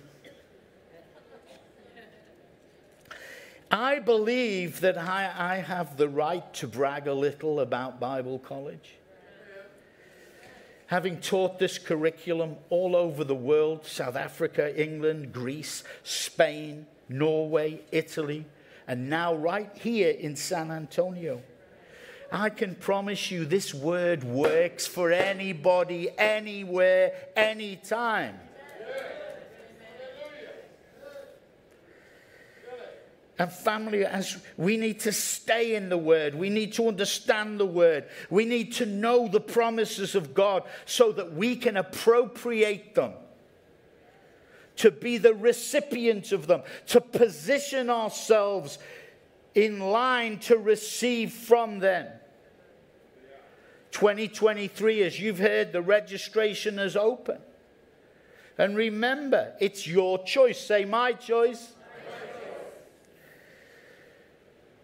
I 3.69 3.99
believe 3.99 4.79
that 4.81 4.97
I, 4.97 5.33
I 5.37 5.55
have 5.57 5.97
the 5.97 6.07
right 6.07 6.53
to 6.55 6.67
brag 6.67 7.07
a 7.07 7.13
little 7.13 7.59
about 7.59 7.99
Bible 7.99 8.39
college. 8.39 8.95
Having 10.87 11.19
taught 11.19 11.59
this 11.59 11.77
curriculum 11.77 12.55
all 12.69 12.95
over 12.95 13.23
the 13.23 13.35
world 13.35 13.85
South 13.85 14.15
Africa, 14.15 14.81
England, 14.81 15.33
Greece, 15.33 15.83
Spain, 16.03 16.87
Norway, 17.09 17.81
Italy, 17.91 18.45
and 18.87 19.09
now 19.09 19.35
right 19.35 19.69
here 19.75 20.11
in 20.11 20.35
San 20.35 20.71
Antonio. 20.71 21.41
I 22.31 22.49
can 22.49 22.75
promise 22.75 23.31
you 23.31 23.45
this 23.45 23.73
word 23.73 24.23
works 24.23 24.87
for 24.87 25.11
anybody, 25.11 26.09
anywhere, 26.17 27.13
anytime. 27.35 28.37
And 33.39 33.51
family, 33.51 34.03
as 34.03 34.37
we 34.57 34.77
need 34.77 35.01
to 35.01 35.11
stay 35.11 35.75
in 35.75 35.89
the 35.89 35.97
Word, 35.97 36.33
we 36.33 36.49
need 36.49 36.73
to 36.73 36.87
understand 36.87 37.59
the 37.59 37.67
Word, 37.67 38.05
we 38.29 38.45
need 38.45 38.73
to 38.73 38.85
know 38.85 39.27
the 39.27 39.39
promises 39.39 40.15
of 40.15 40.33
God 40.33 40.63
so 40.85 41.11
that 41.11 41.33
we 41.33 41.55
can 41.55 41.77
appropriate 41.77 42.95
them, 42.95 43.13
to 44.77 44.89
be 44.89 45.19
the 45.19 45.35
recipient 45.35 46.31
of 46.31 46.47
them, 46.47 46.63
to 46.87 46.99
position 46.99 47.91
ourselves 47.91 48.79
in 49.53 49.79
line 49.79 50.39
to 50.39 50.57
receive 50.57 51.31
from 51.31 51.79
them. 51.79 52.07
2023, 53.91 55.03
as 55.03 55.19
you've 55.19 55.39
heard, 55.39 55.73
the 55.73 55.81
registration 55.81 56.77
is 56.77 56.95
open. 56.95 57.37
And 58.57 58.75
remember, 58.75 59.53
it's 59.59 59.87
your 59.87 60.23
choice. 60.23 60.59
Say, 60.59 60.85
my 60.85 61.13
choice. 61.13 61.73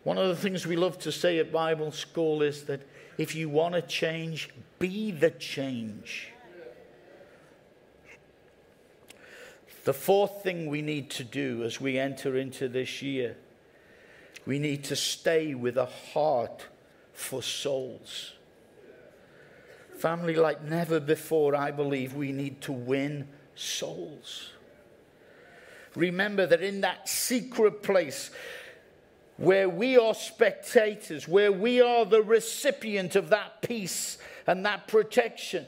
One 0.04 0.18
of 0.18 0.28
the 0.28 0.36
things 0.36 0.68
we 0.68 0.76
love 0.76 0.98
to 1.00 1.12
say 1.12 1.40
at 1.40 1.52
Bible 1.52 1.92
school 1.92 2.42
is 2.42 2.64
that 2.66 2.82
if 3.18 3.36
you 3.36 3.48
want 3.48 3.76
to 3.76 3.82
change, 3.82 4.50
be 4.80 5.12
the 5.12 5.32
change. 5.32 6.30
The 9.86 9.94
fourth 9.94 10.44
thing 10.44 10.68
we 10.68 10.82
need 10.82 11.10
to 11.12 11.24
do 11.24 11.64
as 11.64 11.80
we 11.80 12.00
enter 12.00 12.38
into 12.38 12.68
this 12.68 13.02
year, 13.02 13.38
we 14.46 14.60
need 14.60 14.84
to 14.86 14.96
stay 14.96 15.54
with 15.54 15.78
a 15.78 15.86
heart 16.14 16.68
for 17.14 17.42
souls. 17.42 18.34
Family, 19.98 20.36
like 20.36 20.64
never 20.64 21.00
before, 21.00 21.56
I 21.56 21.72
believe 21.72 22.14
we 22.14 22.32
need 22.32 22.62
to 22.62 22.72
win 22.72 23.28
souls. 23.56 24.50
Remember 25.96 26.46
that 26.46 26.62
in 26.62 26.82
that 26.82 27.08
secret 27.08 27.84
place, 27.84 28.32
where 29.38 29.68
we 29.68 29.98
are 29.98 30.14
spectators, 30.14 31.28
where 31.28 31.52
we 31.52 31.82
are 31.82 32.06
the 32.06 32.22
recipient 32.22 33.16
of 33.16 33.30
that 33.30 33.62
peace 33.62 34.18
and 34.46 34.66
that 34.66 34.88
protection. 34.88 35.66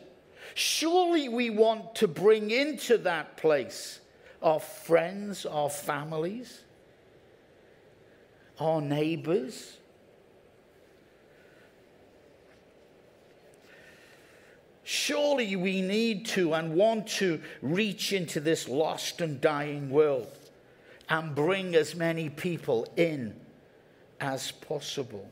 Surely 0.54 1.28
we 1.28 1.49
want 1.49 1.95
to 1.95 2.08
bring 2.08 2.51
into 2.51 2.97
that 2.99 3.38
place 3.38 3.99
our 4.41 4.60
friends, 4.60 5.45
our 5.45 5.69
families, 5.69 6.62
our 8.60 8.80
neighbors. 8.80 9.78
Surely 14.84 15.56
we 15.56 15.82
need 15.82 16.28
to 16.28 16.54
and 16.54 16.75
want 16.75 17.08
to 17.08 17.41
reach 17.63 18.13
into 18.13 18.39
this 18.39 18.69
lost 18.69 19.19
and 19.19 19.41
dying 19.41 19.89
world 19.89 20.38
and 21.10 21.34
bring 21.34 21.75
as 21.75 21.95
many 21.95 22.30
people 22.30 22.88
in 22.95 23.34
as 24.19 24.51
possible. 24.51 25.30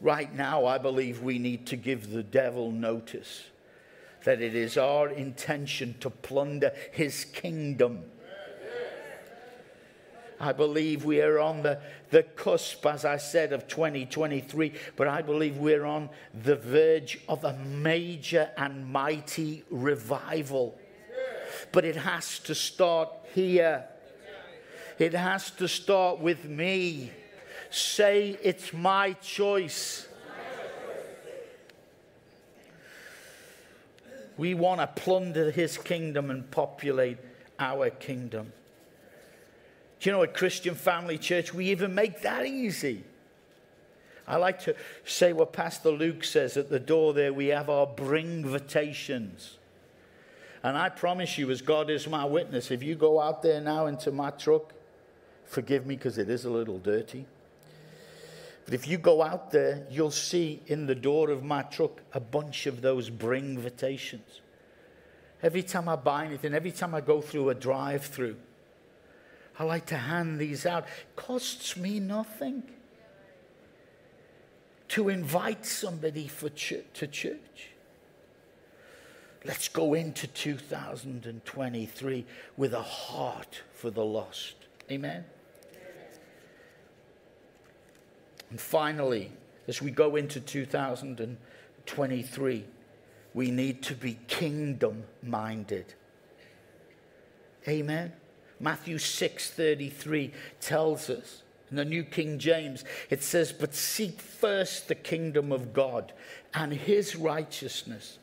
Right 0.00 0.34
now, 0.34 0.66
I 0.66 0.78
believe 0.78 1.22
we 1.22 1.38
need 1.38 1.66
to 1.66 1.76
give 1.76 2.10
the 2.10 2.22
devil 2.22 2.70
notice 2.70 3.44
that 4.24 4.42
it 4.42 4.54
is 4.54 4.76
our 4.76 5.08
intention 5.08 5.94
to 6.00 6.10
plunder 6.10 6.72
his 6.92 7.24
kingdom. 7.24 8.04
I 10.38 10.52
believe 10.52 11.04
we 11.04 11.22
are 11.22 11.38
on 11.38 11.62
the, 11.62 11.80
the 12.10 12.22
cusp, 12.22 12.84
as 12.86 13.04
I 13.04 13.16
said, 13.16 13.52
of 13.52 13.68
2023, 13.68 14.72
but 14.96 15.08
I 15.08 15.22
believe 15.22 15.56
we're 15.56 15.86
on 15.86 16.10
the 16.34 16.56
verge 16.56 17.18
of 17.28 17.44
a 17.44 17.54
major 17.54 18.50
and 18.56 18.86
mighty 18.86 19.64
revival. 19.70 20.78
But 21.72 21.84
it 21.84 21.96
has 21.96 22.38
to 22.40 22.54
start 22.54 23.08
here. 23.34 23.86
It 24.98 25.12
has 25.12 25.50
to 25.52 25.68
start 25.68 26.20
with 26.20 26.44
me. 26.46 27.10
Say, 27.70 28.38
it's 28.42 28.72
my 28.72 29.12
choice. 29.14 30.08
We 34.36 34.54
want 34.54 34.80
to 34.80 34.86
plunder 34.86 35.50
his 35.50 35.78
kingdom 35.78 36.30
and 36.30 36.50
populate 36.50 37.18
our 37.58 37.90
kingdom. 37.90 38.52
Do 40.00 40.10
you 40.10 40.16
know, 40.16 40.22
at 40.22 40.34
Christian 40.34 40.74
Family 40.74 41.16
Church, 41.16 41.54
we 41.54 41.70
even 41.70 41.94
make 41.94 42.22
that 42.22 42.44
easy. 42.44 43.02
I 44.28 44.36
like 44.36 44.60
to 44.62 44.74
say 45.04 45.32
what 45.32 45.52
Pastor 45.52 45.90
Luke 45.90 46.24
says 46.24 46.56
at 46.56 46.68
the 46.68 46.80
door 46.80 47.14
there 47.14 47.32
we 47.32 47.46
have 47.48 47.70
our 47.70 47.86
bring 47.86 48.42
invitations. 48.42 49.56
And 50.62 50.76
I 50.76 50.88
promise 50.88 51.38
you, 51.38 51.50
as 51.50 51.62
God 51.62 51.90
is 51.90 52.08
my 52.08 52.24
witness, 52.24 52.70
if 52.70 52.82
you 52.82 52.94
go 52.96 53.20
out 53.20 53.42
there 53.42 53.60
now 53.60 53.86
into 53.86 54.10
my 54.10 54.30
truck 54.30 54.72
Forgive 55.46 55.86
me 55.86 55.96
because 55.96 56.18
it 56.18 56.28
is 56.28 56.44
a 56.44 56.50
little 56.50 56.78
dirty. 56.78 57.24
But 58.64 58.74
if 58.74 58.88
you 58.88 58.98
go 58.98 59.22
out 59.22 59.52
there, 59.52 59.86
you'll 59.90 60.10
see 60.10 60.60
in 60.66 60.86
the 60.86 60.94
door 60.94 61.30
of 61.30 61.44
my 61.44 61.62
truck 61.62 62.00
a 62.12 62.20
bunch 62.20 62.66
of 62.66 62.82
those 62.82 63.08
bring 63.08 63.54
invitations. 63.54 64.40
Every 65.42 65.62
time 65.62 65.88
I 65.88 65.94
buy 65.94 66.24
anything, 66.24 66.52
every 66.52 66.72
time 66.72 66.94
I 66.94 67.00
go 67.00 67.20
through 67.20 67.50
a 67.50 67.54
drive 67.54 68.04
through, 68.04 68.36
I 69.58 69.64
like 69.64 69.86
to 69.86 69.96
hand 69.96 70.40
these 70.40 70.66
out. 70.66 70.84
It 70.84 71.16
costs 71.16 71.76
me 71.76 72.00
nothing 72.00 72.64
to 74.88 75.08
invite 75.08 75.64
somebody 75.64 76.26
for 76.26 76.48
ch- 76.48 76.84
to 76.94 77.06
church. 77.06 77.70
Let's 79.44 79.68
go 79.68 79.94
into 79.94 80.26
2023 80.26 82.26
with 82.56 82.74
a 82.74 82.82
heart 82.82 83.62
for 83.72 83.90
the 83.90 84.04
lost. 84.04 84.54
Amen. 84.90 85.24
And 88.50 88.60
finally, 88.60 89.32
as 89.68 89.80
we 89.82 89.90
go 89.90 90.16
into 90.16 90.40
2023, 90.40 92.64
we 93.34 93.50
need 93.50 93.82
to 93.82 93.94
be 93.94 94.18
kingdom 94.28 95.04
minded. 95.22 95.92
Amen. 97.68 98.12
Matthew 98.58 98.96
6:33 98.96 100.32
tells 100.60 101.10
us 101.10 101.42
in 101.70 101.76
the 101.76 101.84
New 101.84 102.04
King 102.04 102.38
James 102.38 102.84
it 103.10 103.22
says 103.22 103.52
but 103.52 103.74
seek 103.74 104.18
first 104.20 104.88
the 104.88 104.94
kingdom 104.94 105.52
of 105.52 105.74
God 105.74 106.14
and 106.54 106.72
his 106.72 107.16
righteousness 107.16 108.18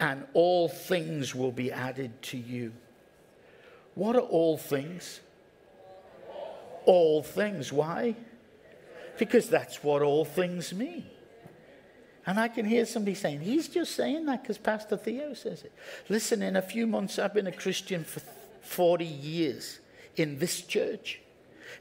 and 0.00 0.26
all 0.32 0.68
things 0.68 1.34
will 1.34 1.52
be 1.52 1.70
added 1.70 2.22
to 2.22 2.38
you. 2.38 2.72
What 3.94 4.16
are 4.16 4.20
all 4.20 4.56
things? 4.56 5.20
All 6.86 7.22
things. 7.22 7.72
Why? 7.72 8.16
Because 9.18 9.48
that's 9.48 9.82
what 9.82 10.02
all 10.02 10.24
things 10.24 10.72
mean. 10.72 11.06
And 12.26 12.40
I 12.40 12.48
can 12.48 12.64
hear 12.64 12.86
somebody 12.86 13.14
saying, 13.14 13.40
he's 13.40 13.68
just 13.68 13.94
saying 13.94 14.24
that 14.26 14.42
because 14.42 14.56
Pastor 14.56 14.96
Theo 14.96 15.34
says 15.34 15.62
it. 15.62 15.72
Listen, 16.08 16.42
in 16.42 16.56
a 16.56 16.62
few 16.62 16.86
months, 16.86 17.18
I've 17.18 17.34
been 17.34 17.46
a 17.46 17.52
Christian 17.52 18.02
for 18.02 18.20
40 18.62 19.04
years 19.04 19.78
in 20.16 20.38
this 20.38 20.62
church. 20.62 21.20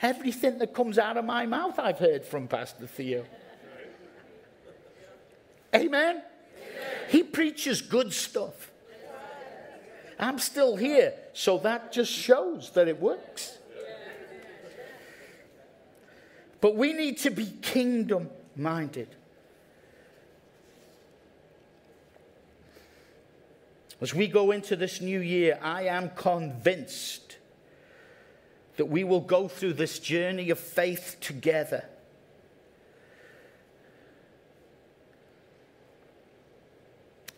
Everything 0.02 0.58
that 0.58 0.74
comes 0.74 0.98
out 0.98 1.18
of 1.18 1.24
my 1.24 1.46
mouth, 1.46 1.80
I've 1.80 2.00
heard 2.00 2.26
from 2.26 2.48
Pastor 2.48 2.88
Theo. 2.88 3.26
Amen? 5.74 5.88
Amen. 5.88 6.22
He 7.10 7.24
preaches 7.24 7.82
good 7.82 8.12
stuff. 8.12 8.72
I'm 10.20 10.40
still 10.40 10.76
here, 10.76 11.14
so 11.34 11.58
that 11.60 11.92
just 11.92 12.12
shows 12.12 12.72
that 12.72 12.88
it 12.88 13.02
works. 13.02 13.58
But 16.64 16.78
we 16.78 16.94
need 16.94 17.18
to 17.18 17.30
be 17.30 17.46
kingdom 17.62 18.30
minded. 18.56 19.10
As 24.00 24.14
we 24.14 24.28
go 24.28 24.52
into 24.52 24.78
this 24.78 25.02
new 25.02 25.20
year, 25.20 25.60
I 25.62 25.88
am 25.88 26.12
convinced 26.12 27.36
that 28.78 28.86
we 28.86 29.04
will 29.04 29.20
go 29.20 29.50
through 29.50 29.74
this 29.74 30.00
journey 30.00 30.52
of 30.52 30.58
faith 30.58 31.18
together. 31.20 31.84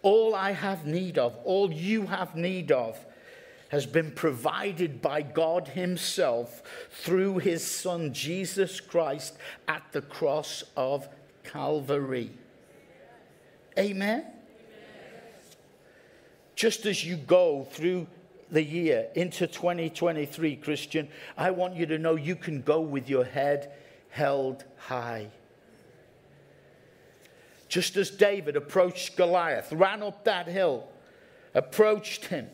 All 0.03 0.36
I 0.36 0.51
have 0.51 0.86
need 0.86 1.17
of, 1.17 1.36
all 1.45 1.73
you 1.73 2.05
have 2.05 2.36
need 2.36 2.71
of, 2.71 3.03
has 3.70 3.86
been 3.86 4.11
provided 4.11 5.01
by 5.01 5.22
God 5.22 5.70
Himself 5.70 6.63
through 6.91 7.39
His 7.39 7.66
Son 7.66 8.13
Jesus 8.13 8.80
Christ 8.80 9.38
at 9.68 9.84
the 9.91 10.01
cross 10.01 10.63
of 10.76 11.07
Calvary. 11.43 12.32
Amen? 13.78 14.26
just 16.55 16.86
as 16.86 17.03
you 17.05 17.18
go 17.18 17.68
through 17.72 18.07
the 18.49 18.63
year 18.63 19.07
into 19.16 19.45
2023, 19.45 20.55
Christian, 20.57 21.07
I 21.38 21.51
want 21.51 21.76
you 21.76 21.86
to 21.88 21.97
know 21.97 22.16
you 22.16 22.36
can 22.36 22.61
go 22.61 22.80
with 22.80 23.09
your 23.09 23.26
head 23.26 23.72
held 24.09 24.63
high. 24.78 25.28
Just 27.68 27.97
as 27.97 28.09
David 28.09 28.55
approached 28.55 29.18
Goliath, 29.18 29.72
ran 29.74 30.01
up 30.01 30.24
that 30.24 30.47
hill, 30.47 30.88
approached 31.53 32.26
him, 32.26 32.47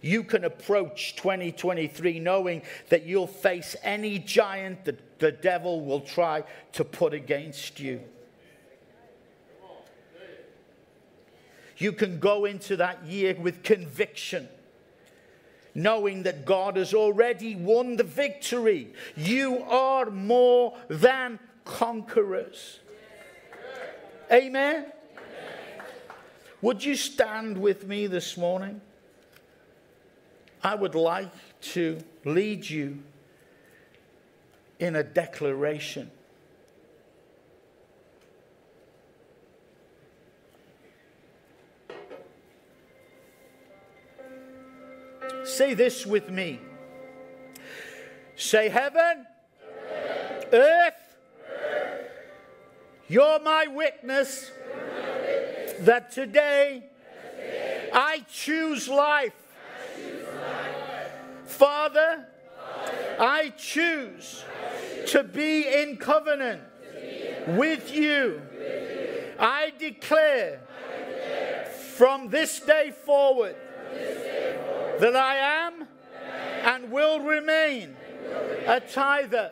you 0.00 0.22
can 0.22 0.44
approach 0.44 1.16
2023 1.16 2.20
knowing 2.20 2.62
that 2.88 3.04
you'll 3.04 3.26
face 3.26 3.74
any 3.82 4.18
giant 4.18 4.84
that 4.84 5.18
the 5.18 5.32
devil 5.32 5.80
will 5.84 6.00
try 6.00 6.44
to 6.72 6.84
put 6.84 7.12
against 7.12 7.80
you. 7.80 8.00
You 11.76 11.92
can 11.92 12.18
go 12.18 12.44
into 12.44 12.76
that 12.76 13.04
year 13.04 13.36
with 13.38 13.62
conviction, 13.62 14.48
knowing 15.74 16.24
that 16.24 16.44
God 16.44 16.76
has 16.76 16.92
already 16.92 17.54
won 17.54 17.96
the 17.96 18.04
victory. 18.04 18.92
You 19.16 19.62
are 19.62 20.10
more 20.10 20.76
than 20.88 21.38
conquerors. 21.64 22.80
Amen. 24.30 24.86
Would 26.60 26.84
you 26.84 26.96
stand 26.96 27.56
with 27.56 27.86
me 27.86 28.08
this 28.08 28.36
morning? 28.36 28.80
I 30.62 30.74
would 30.74 30.94
like 30.94 31.30
to 31.60 31.98
lead 32.24 32.68
you 32.68 33.02
in 34.78 34.96
a 34.96 35.02
declaration. 35.02 36.10
Say 45.44 45.74
this 45.74 46.06
with 46.06 46.30
me. 46.30 46.60
Say, 48.36 48.68
Heaven, 48.68 49.00
Heaven. 49.00 50.46
Earth, 50.52 50.94
Earth. 51.50 52.10
You're 53.08 53.40
my 53.40 53.66
witness, 53.66 54.50
you're 54.50 54.76
my 54.76 55.20
witness. 55.20 55.86
that 55.86 56.12
today, 56.12 56.84
today 57.36 57.90
I, 57.92 58.24
choose 58.30 58.88
life. 58.88 59.32
Father, 61.58 62.24
I, 63.18 63.52
choose 63.56 64.44
to 65.08 65.24
be 65.24 65.66
in 65.66 65.96
covenant, 65.96 66.62
with, 67.48 67.92
you. 67.92 68.40
I 69.40 69.72
declare 69.76 70.60
from 71.96 72.28
this 72.28 72.60
day 72.60 72.92
forward 72.92 73.56
that 75.00 75.16
I 75.16 75.66
am 75.66 75.88
and 76.62 76.92
will 76.92 77.18
remain 77.18 77.96
a 78.68 78.78
tither. 78.78 79.50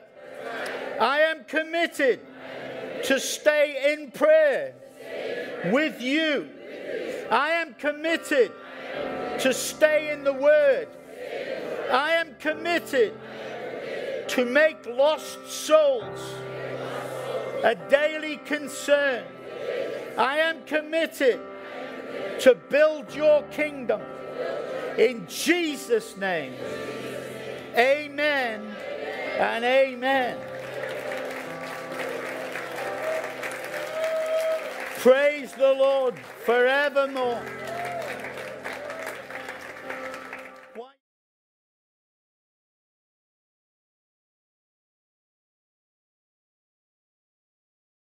I 1.00 1.22
am 1.22 1.42
committed 1.42 2.20
to 3.02 3.18
stay 3.18 3.94
in 3.94 4.12
prayer 4.12 4.74
with 5.72 6.00
you. 6.00 6.50
I 7.32 7.50
am 7.50 7.74
committed 7.74 8.52
to 9.40 9.52
stay 9.52 10.12
in 10.12 10.22
the 10.22 10.32
Word. 10.32 10.86
I 11.91 12.12
am 12.12 12.34
committed 12.41 13.14
to 14.28 14.45
make 14.45 14.87
lost 14.87 15.47
souls 15.49 16.34
a 17.62 17.74
daily 17.89 18.37
concern. 18.39 19.24
I 20.16 20.39
am 20.39 20.64
committed 20.64 21.41
to 22.41 22.55
build 22.55 23.14
your 23.14 23.43
kingdom. 23.45 24.01
In 24.99 25.26
Jesus' 25.28 26.16
name. 26.16 26.55
Amen 27.76 28.74
and 29.39 29.64
amen. 29.64 30.39
Praise 34.99 35.53
the 35.53 35.72
Lord 35.72 36.18
forevermore. 36.45 37.43